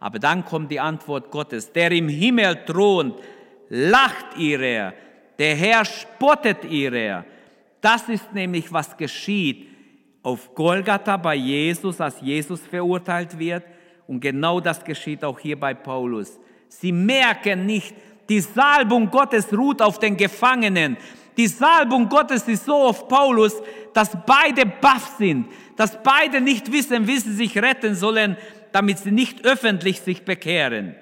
Aber 0.00 0.18
dann 0.18 0.44
kommt 0.44 0.70
die 0.70 0.80
Antwort 0.80 1.30
Gottes, 1.30 1.70
der 1.72 1.92
im 1.92 2.08
Himmel 2.08 2.64
thront, 2.64 3.20
lacht 3.68 4.36
ihrer, 4.36 4.94
der 5.38 5.54
Herr 5.54 5.84
spottet 5.84 6.64
ihrer. 6.64 7.24
Das 7.80 8.08
ist 8.08 8.32
nämlich, 8.32 8.72
was 8.72 8.96
geschieht 8.96 9.68
auf 10.22 10.54
Golgatha 10.54 11.16
bei 11.16 11.34
Jesus, 11.34 12.00
als 12.00 12.20
Jesus 12.20 12.60
verurteilt 12.60 13.38
wird. 13.38 13.64
Und 14.12 14.20
genau 14.20 14.60
das 14.60 14.84
geschieht 14.84 15.24
auch 15.24 15.38
hier 15.38 15.58
bei 15.58 15.72
Paulus. 15.72 16.38
Sie 16.68 16.92
merken 16.92 17.64
nicht, 17.64 17.94
die 18.28 18.40
Salbung 18.40 19.10
Gottes 19.10 19.50
ruht 19.56 19.80
auf 19.80 19.98
den 19.98 20.18
Gefangenen. 20.18 20.98
Die 21.38 21.46
Salbung 21.46 22.10
Gottes 22.10 22.46
ist 22.46 22.66
so 22.66 22.74
auf 22.74 23.08
Paulus, 23.08 23.54
dass 23.94 24.10
beide 24.26 24.66
baff 24.66 25.14
sind, 25.16 25.46
dass 25.76 26.02
beide 26.02 26.42
nicht 26.42 26.70
wissen, 26.70 27.06
wie 27.06 27.16
sie 27.16 27.32
sich 27.32 27.56
retten 27.56 27.94
sollen, 27.94 28.36
damit 28.70 28.98
sie 28.98 29.12
nicht 29.12 29.46
öffentlich 29.46 30.02
sich 30.02 30.26
bekehren. 30.26 30.94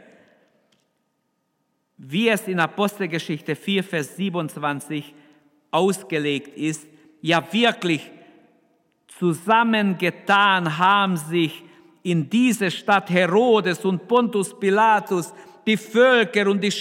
Wie 1.97 2.29
es 2.29 2.47
in 2.47 2.61
Apostelgeschichte 2.61 3.57
4, 3.57 3.83
Vers 3.83 4.15
27 4.15 5.13
ausgelegt 5.73 6.57
ist, 6.57 6.87
ja 7.23 7.43
wirklich 7.53 8.09
zusammengetan 9.09 10.79
haben 10.79 11.17
sich 11.17 11.65
in 12.03 12.29
diese 12.29 12.71
Stadt 12.71 13.11
Herodes 13.11 13.85
und 13.85 14.07
Pontus 14.09 14.59
Pilatus, 14.59 15.33
die 15.67 15.77
Völker 15.77 16.49
und 16.49 16.63
die 16.63 16.73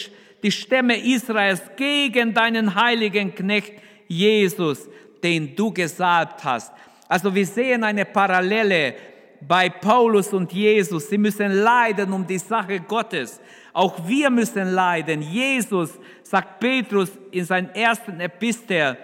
die 0.43 0.51
Stämme 0.51 0.97
Israels 0.97 1.61
gegen 1.75 2.33
deinen 2.33 2.73
heiligen 2.75 3.33
Knecht 3.33 3.73
Jesus, 4.07 4.89
den 5.23 5.55
du 5.55 5.71
gesalbt 5.71 6.43
hast. 6.43 6.73
Also 7.07 7.33
wir 7.33 7.45
sehen 7.45 7.83
eine 7.83 8.05
Parallele 8.05 8.95
bei 9.41 9.69
Paulus 9.69 10.33
und 10.33 10.51
Jesus. 10.53 11.09
Sie 11.09 11.17
müssen 11.17 11.51
leiden 11.51 12.13
um 12.13 12.25
die 12.25 12.37
Sache 12.37 12.79
Gottes. 12.79 13.39
Auch 13.73 14.07
wir 14.07 14.29
müssen 14.29 14.73
leiden. 14.73 15.21
Jesus, 15.21 15.99
sagt 16.23 16.59
Petrus 16.59 17.11
in 17.31 17.45
seinem 17.45 17.69
ersten 17.73 18.19
Epistel, 18.19 18.97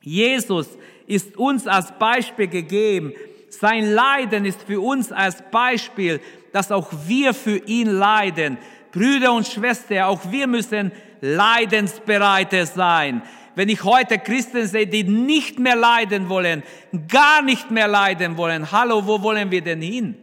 Jesus 0.00 0.68
ist 1.06 1.36
uns 1.36 1.66
als 1.66 1.92
Beispiel 1.96 2.48
gegeben. 2.48 3.12
Sein 3.60 3.92
Leiden 3.92 4.46
ist 4.46 4.62
für 4.62 4.80
uns 4.80 5.12
als 5.12 5.42
Beispiel, 5.50 6.20
dass 6.52 6.72
auch 6.72 6.90
wir 7.06 7.34
für 7.34 7.58
ihn 7.58 7.86
leiden. 7.86 8.56
Brüder 8.92 9.32
und 9.34 9.46
Schwestern, 9.46 10.04
auch 10.04 10.20
wir 10.30 10.46
müssen 10.46 10.90
leidensbereiter 11.20 12.64
sein. 12.64 13.22
Wenn 13.54 13.68
ich 13.68 13.84
heute 13.84 14.18
Christen 14.18 14.66
sehe, 14.66 14.86
die 14.86 15.04
nicht 15.04 15.58
mehr 15.58 15.76
leiden 15.76 16.30
wollen, 16.30 16.62
gar 17.08 17.42
nicht 17.42 17.70
mehr 17.70 17.88
leiden 17.88 18.38
wollen, 18.38 18.72
hallo, 18.72 19.06
wo 19.06 19.22
wollen 19.22 19.50
wir 19.50 19.60
denn 19.60 19.82
hin? 19.82 20.16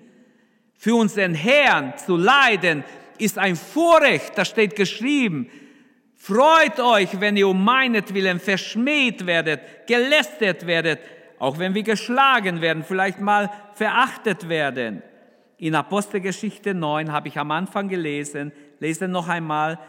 Für 0.77 0.95
unseren 0.95 1.35
Herrn 1.35 1.93
zu 1.97 2.17
leiden 2.17 2.83
ist 3.19 3.37
ein 3.37 3.55
Vorrecht, 3.55 4.37
das 4.37 4.47
steht 4.47 4.75
geschrieben. 4.75 5.49
Freut 6.15 6.79
euch, 6.79 7.19
wenn 7.21 7.37
ihr 7.37 7.47
um 7.47 7.63
meinetwillen 7.63 8.39
verschmäht 8.39 9.25
werdet, 9.25 9.61
gelästert 9.87 10.65
werdet, 10.65 10.99
auch 11.39 11.57
wenn 11.57 11.73
wir 11.73 11.83
geschlagen 11.83 12.61
werden, 12.61 12.83
vielleicht 12.83 13.19
mal 13.19 13.49
verachtet 13.73 14.49
werden. 14.49 15.01
In 15.57 15.75
Apostelgeschichte 15.75 16.73
9 16.73 17.11
habe 17.11 17.27
ich 17.27 17.37
am 17.37 17.51
Anfang 17.51 17.87
gelesen, 17.87 18.51
lese 18.79 19.07
noch 19.07 19.27
einmal, 19.27 19.79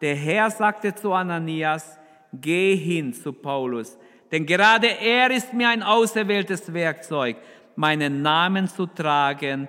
der 0.00 0.16
Herr 0.16 0.50
sagte 0.50 0.94
zu 0.94 1.12
Ananias, 1.12 1.98
geh 2.32 2.74
hin 2.74 3.12
zu 3.12 3.32
Paulus, 3.32 3.98
denn 4.32 4.46
gerade 4.46 4.86
er 4.86 5.30
ist 5.30 5.52
mir 5.52 5.68
ein 5.68 5.82
auserwähltes 5.82 6.72
Werkzeug, 6.72 7.36
meinen 7.76 8.22
Namen 8.22 8.68
zu 8.68 8.86
tragen 8.86 9.68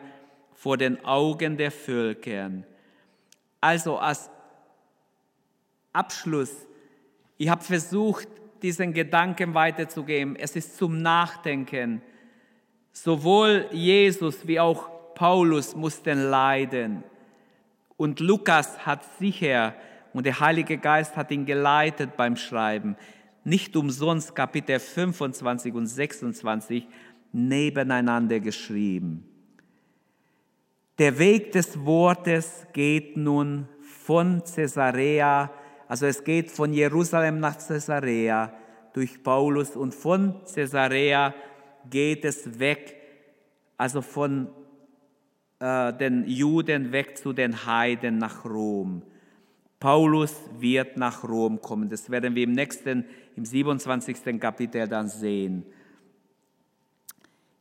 vor 0.53 0.77
den 0.77 1.03
Augen 1.03 1.57
der 1.57 1.71
Völkern. 1.71 2.65
Also 3.59 3.97
als 3.97 4.29
Abschluss, 5.93 6.67
ich 7.37 7.49
habe 7.49 7.63
versucht, 7.63 8.27
diesen 8.61 8.93
Gedanken 8.93 9.53
weiterzugeben. 9.53 10.35
Es 10.35 10.55
ist 10.55 10.77
zum 10.77 11.01
Nachdenken. 11.01 12.01
Sowohl 12.91 13.67
Jesus 13.71 14.47
wie 14.47 14.59
auch 14.59 14.89
Paulus 15.15 15.75
mussten 15.75 16.29
leiden. 16.29 17.03
Und 17.97 18.19
Lukas 18.19 18.85
hat 18.85 19.03
sicher, 19.19 19.75
und 20.13 20.25
der 20.25 20.39
Heilige 20.39 20.77
Geist 20.77 21.15
hat 21.15 21.31
ihn 21.31 21.45
geleitet 21.45 22.17
beim 22.17 22.35
Schreiben, 22.35 22.97
nicht 23.43 23.75
umsonst 23.75 24.35
Kapitel 24.35 24.79
25 24.79 25.73
und 25.73 25.87
26 25.87 26.87
nebeneinander 27.31 28.39
geschrieben. 28.39 29.27
Der 30.99 31.17
Weg 31.17 31.51
des 31.53 31.83
Wortes 31.85 32.67
geht 32.73 33.17
nun 33.17 33.67
von 33.81 34.43
Caesarea 34.43 35.49
also 35.91 36.05
es 36.05 36.23
geht 36.23 36.49
von 36.49 36.71
Jerusalem 36.71 37.41
nach 37.41 37.57
Caesarea 37.57 38.53
durch 38.93 39.21
Paulus 39.21 39.75
und 39.75 39.93
von 39.93 40.35
Caesarea 40.45 41.35
geht 41.89 42.23
es 42.23 42.59
weg, 42.59 42.95
also 43.75 44.01
von 44.01 44.47
äh, 45.59 45.91
den 45.91 46.25
Juden 46.29 46.93
weg 46.93 47.17
zu 47.17 47.33
den 47.33 47.65
Heiden 47.65 48.19
nach 48.19 48.45
Rom. 48.45 49.01
Paulus 49.81 50.33
wird 50.57 50.95
nach 50.95 51.25
Rom 51.25 51.59
kommen. 51.59 51.89
Das 51.89 52.09
werden 52.09 52.35
wir 52.35 52.45
im 52.45 52.53
nächsten, 52.53 53.03
im 53.35 53.43
27. 53.43 54.39
Kapitel 54.39 54.87
dann 54.87 55.09
sehen. 55.09 55.65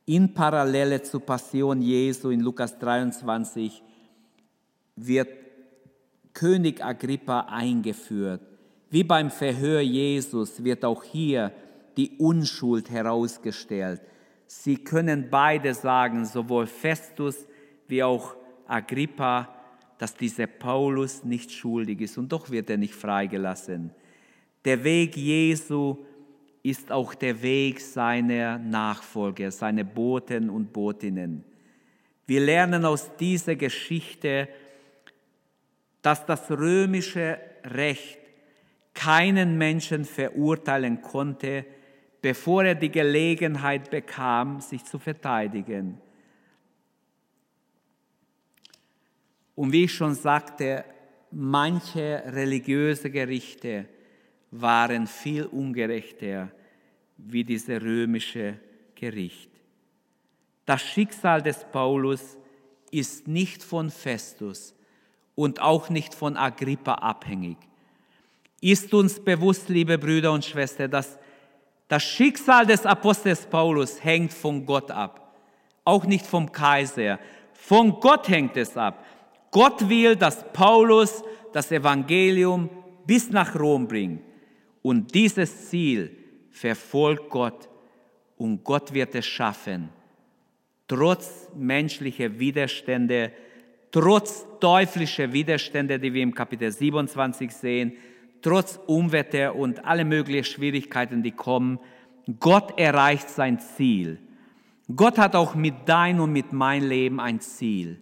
In 0.06 0.32
Parallele 0.32 1.02
zur 1.02 1.26
Passion 1.26 1.82
Jesu 1.82 2.30
in 2.30 2.42
Lukas 2.42 2.78
23 2.78 3.82
wird 4.94 5.40
König 6.40 6.82
Agrippa 6.82 7.40
eingeführt. 7.50 8.40
Wie 8.88 9.04
beim 9.04 9.30
Verhör 9.30 9.82
Jesus 9.82 10.64
wird 10.64 10.86
auch 10.86 11.04
hier 11.04 11.52
die 11.98 12.12
Unschuld 12.16 12.88
herausgestellt. 12.88 14.00
Sie 14.46 14.78
können 14.78 15.28
beide 15.30 15.74
sagen, 15.74 16.24
sowohl 16.24 16.66
Festus 16.66 17.46
wie 17.88 18.02
auch 18.02 18.36
Agrippa, 18.66 19.54
dass 19.98 20.14
dieser 20.14 20.46
Paulus 20.46 21.24
nicht 21.24 21.52
schuldig 21.52 22.00
ist 22.00 22.16
und 22.16 22.32
doch 22.32 22.50
wird 22.50 22.70
er 22.70 22.78
nicht 22.78 22.94
freigelassen. 22.94 23.90
Der 24.64 24.82
Weg 24.82 25.18
Jesu 25.18 25.98
ist 26.62 26.90
auch 26.90 27.12
der 27.12 27.42
Weg 27.42 27.82
seiner 27.82 28.56
Nachfolger, 28.56 29.50
seiner 29.50 29.84
Boten 29.84 30.48
und 30.48 30.72
Botinnen. 30.72 31.44
Wir 32.26 32.40
lernen 32.40 32.86
aus 32.86 33.14
dieser 33.18 33.56
Geschichte, 33.56 34.48
dass 36.02 36.24
das 36.26 36.50
römische 36.50 37.38
Recht 37.64 38.18
keinen 38.94 39.58
Menschen 39.58 40.04
verurteilen 40.04 41.02
konnte, 41.02 41.64
bevor 42.22 42.64
er 42.64 42.74
die 42.74 42.90
Gelegenheit 42.90 43.90
bekam, 43.90 44.60
sich 44.60 44.84
zu 44.84 44.98
verteidigen. 44.98 46.00
Und 49.54 49.72
wie 49.72 49.84
ich 49.84 49.94
schon 49.94 50.14
sagte, 50.14 50.84
manche 51.30 52.22
religiöse 52.26 53.10
Gerichte 53.10 53.86
waren 54.50 55.06
viel 55.06 55.44
ungerechter 55.44 56.50
wie 57.16 57.44
dieses 57.44 57.82
römische 57.82 58.58
Gericht. 58.94 59.50
Das 60.64 60.82
Schicksal 60.82 61.42
des 61.42 61.64
Paulus 61.70 62.38
ist 62.90 63.28
nicht 63.28 63.62
von 63.62 63.90
Festus, 63.90 64.74
und 65.40 65.62
auch 65.62 65.88
nicht 65.88 66.14
von 66.14 66.36
Agrippa 66.36 66.96
abhängig. 66.96 67.56
Ist 68.60 68.92
uns 68.92 69.18
bewusst, 69.18 69.70
liebe 69.70 69.96
Brüder 69.96 70.32
und 70.32 70.44
Schwestern, 70.44 70.90
dass 70.90 71.18
das 71.88 72.02
Schicksal 72.02 72.66
des 72.66 72.84
Apostels 72.84 73.46
Paulus 73.46 74.04
hängt 74.04 74.34
von 74.34 74.66
Gott 74.66 74.90
ab, 74.90 75.34
auch 75.82 76.04
nicht 76.04 76.26
vom 76.26 76.52
Kaiser. 76.52 77.18
Von 77.54 78.00
Gott 78.00 78.28
hängt 78.28 78.54
es 78.58 78.76
ab. 78.76 79.02
Gott 79.50 79.88
will, 79.88 80.14
dass 80.14 80.44
Paulus 80.52 81.24
das 81.54 81.72
Evangelium 81.72 82.68
bis 83.06 83.30
nach 83.30 83.58
Rom 83.58 83.88
bringt. 83.88 84.20
Und 84.82 85.14
dieses 85.14 85.70
Ziel 85.70 86.14
verfolgt 86.50 87.30
Gott 87.30 87.70
und 88.36 88.62
Gott 88.62 88.92
wird 88.92 89.14
es 89.14 89.24
schaffen, 89.24 89.88
trotz 90.86 91.48
menschlicher 91.56 92.38
Widerstände, 92.38 93.32
trotz 93.90 94.46
teuflischer 94.60 95.32
Widerstände, 95.32 95.98
die 95.98 96.12
wir 96.12 96.22
im 96.22 96.34
Kapitel 96.34 96.70
27 96.70 97.50
sehen, 97.50 97.92
trotz 98.42 98.78
Unwetter 98.86 99.54
und 99.54 99.84
alle 99.84 100.04
möglichen 100.04 100.44
Schwierigkeiten, 100.44 101.22
die 101.22 101.32
kommen, 101.32 101.78
Gott 102.38 102.78
erreicht 102.78 103.28
sein 103.28 103.58
Ziel. 103.58 104.18
Gott 104.94 105.18
hat 105.18 105.36
auch 105.36 105.54
mit 105.54 105.74
dein 105.86 106.20
und 106.20 106.32
mit 106.32 106.52
mein 106.52 106.82
Leben 106.82 107.20
ein 107.20 107.40
Ziel. 107.40 108.00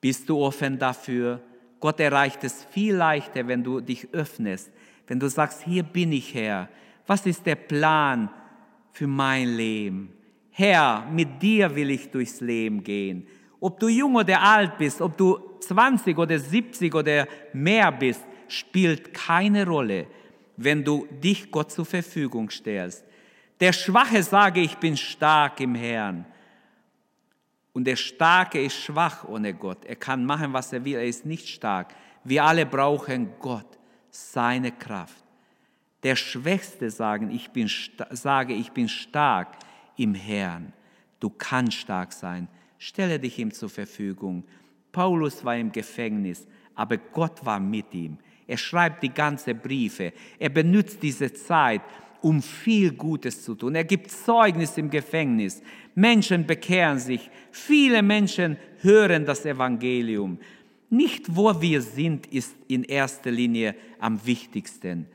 Bist 0.00 0.28
du 0.28 0.38
offen 0.38 0.78
dafür? 0.78 1.40
Gott 1.80 2.00
erreicht 2.00 2.42
es 2.44 2.64
viel 2.64 2.94
leichter, 2.94 3.46
wenn 3.46 3.62
du 3.62 3.80
dich 3.80 4.08
öffnest, 4.12 4.70
wenn 5.06 5.20
du 5.20 5.28
sagst, 5.28 5.62
hier 5.62 5.82
bin 5.82 6.12
ich 6.12 6.34
Herr. 6.34 6.68
Was 7.06 7.24
ist 7.26 7.46
der 7.46 7.54
Plan 7.54 8.28
für 8.92 9.06
mein 9.06 9.56
Leben? 9.56 10.12
Herr, 10.50 11.06
mit 11.12 11.40
dir 11.40 11.74
will 11.74 11.90
ich 11.90 12.10
durchs 12.10 12.40
Leben 12.40 12.82
gehen. 12.82 13.26
Ob 13.60 13.80
du 13.80 13.88
jung 13.88 14.14
oder 14.14 14.40
alt 14.40 14.78
bist, 14.78 15.00
ob 15.00 15.16
du 15.16 15.38
20 15.60 16.16
oder 16.16 16.38
70 16.38 16.94
oder 16.94 17.26
mehr 17.52 17.90
bist, 17.92 18.24
spielt 18.48 19.12
keine 19.12 19.66
Rolle, 19.66 20.06
wenn 20.56 20.84
du 20.84 21.06
dich 21.22 21.50
Gott 21.50 21.72
zur 21.72 21.84
Verfügung 21.84 22.50
stellst. 22.50 23.04
Der 23.60 23.72
Schwache 23.72 24.22
sage, 24.22 24.60
ich 24.60 24.76
bin 24.76 24.96
stark 24.96 25.60
im 25.60 25.74
Herrn. 25.74 26.24
Und 27.72 27.84
der 27.84 27.96
Starke 27.96 28.60
ist 28.62 28.76
schwach 28.76 29.24
ohne 29.24 29.54
Gott. 29.54 29.84
Er 29.84 29.96
kann 29.96 30.24
machen, 30.24 30.52
was 30.52 30.72
er 30.72 30.84
will. 30.84 30.96
Er 30.96 31.04
ist 31.04 31.26
nicht 31.26 31.48
stark. 31.48 31.94
Wir 32.24 32.44
alle 32.44 32.66
brauchen 32.66 33.30
Gott, 33.38 33.78
seine 34.10 34.72
Kraft. 34.72 35.24
Der 36.02 36.16
Schwächste 36.16 36.90
sagen, 36.90 37.30
ich 37.30 37.50
bin, 37.50 37.70
sage, 38.10 38.54
ich 38.54 38.72
bin 38.72 38.88
stark 38.88 39.56
im 39.96 40.14
Herrn. 40.14 40.72
Du 41.20 41.30
kannst 41.30 41.78
stark 41.78 42.12
sein. 42.12 42.48
Stelle 42.78 43.18
dich 43.18 43.38
ihm 43.38 43.52
zur 43.52 43.68
Verfügung. 43.68 44.44
Paulus 44.92 45.44
war 45.44 45.56
im 45.56 45.72
Gefängnis, 45.72 46.46
aber 46.74 46.96
Gott 46.96 47.44
war 47.44 47.60
mit 47.60 47.92
ihm. 47.92 48.18
Er 48.46 48.56
schreibt 48.56 49.02
die 49.02 49.12
ganze 49.12 49.54
Briefe. 49.54 50.12
Er 50.38 50.48
benutzt 50.48 51.02
diese 51.02 51.32
Zeit, 51.32 51.82
um 52.22 52.40
viel 52.40 52.92
Gutes 52.92 53.42
zu 53.42 53.54
tun. 53.54 53.74
Er 53.74 53.84
gibt 53.84 54.10
Zeugnis 54.10 54.78
im 54.78 54.90
Gefängnis. 54.90 55.62
Menschen 55.94 56.46
bekehren 56.46 56.98
sich. 56.98 57.30
Viele 57.50 58.02
Menschen 58.02 58.56
hören 58.80 59.26
das 59.26 59.44
Evangelium. 59.44 60.38
Nicht 60.90 61.24
wo 61.28 61.60
wir 61.60 61.82
sind, 61.82 62.26
ist 62.28 62.56
in 62.68 62.84
erster 62.84 63.30
Linie 63.30 63.74
am 63.98 64.24
wichtigsten. 64.24 65.06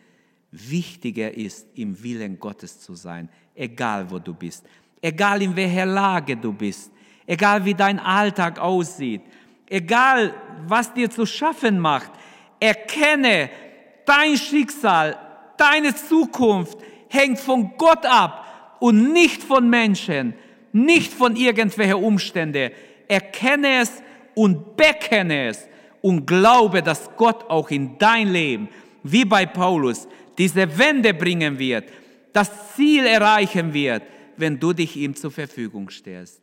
Wichtiger 0.52 1.36
ist, 1.36 1.68
im 1.76 2.02
Willen 2.04 2.38
Gottes 2.38 2.80
zu 2.80 2.94
sein, 2.94 3.28
egal 3.56 4.10
wo 4.12 4.20
du 4.20 4.36
bist, 4.36 4.64
egal 5.02 5.42
in 5.42 5.56
welcher 5.56 5.88
Lage 5.88 6.38
du 6.38 6.54
bist 6.54 6.93
egal 7.26 7.66
wie 7.66 7.74
dein 7.74 8.00
Alltag 8.00 8.60
aussieht, 8.60 9.22
egal 9.68 10.34
was 10.68 10.94
dir 10.94 11.10
zu 11.10 11.26
schaffen 11.26 11.80
macht, 11.80 12.12
erkenne, 12.60 13.50
dein 14.06 14.38
Schicksal, 14.38 15.18
deine 15.58 15.96
Zukunft 15.96 16.78
hängt 17.10 17.40
von 17.40 17.74
Gott 17.78 18.06
ab 18.06 18.78
und 18.80 19.14
nicht 19.14 19.44
von 19.44 19.70
Menschen, 19.70 20.34
nicht 20.72 21.14
von 21.14 21.36
irgendwelchen 21.36 22.04
Umständen. 22.04 22.72
Erkenne 23.08 23.82
es 23.82 24.02
und 24.36 24.76
bekenne 24.76 25.48
es 25.48 25.68
und 26.02 26.26
glaube, 26.26 26.82
dass 26.82 27.10
Gott 27.16 27.50
auch 27.50 27.70
in 27.70 27.98
dein 27.98 28.32
Leben, 28.32 28.70
wie 29.04 29.26
bei 29.26 29.46
Paulus, 29.46 30.08
diese 30.38 30.78
Wende 30.78 31.14
bringen 31.14 31.60
wird, 31.60 31.86
das 32.34 32.76
Ziel 32.76 33.06
erreichen 33.06 33.74
wird, 33.74 34.04
wenn 34.38 34.60
du 34.60 34.74
dich 34.74 34.98
ihm 34.98 35.16
zur 35.16 35.32
Verfügung 35.32 35.90
stellst. 35.90 36.43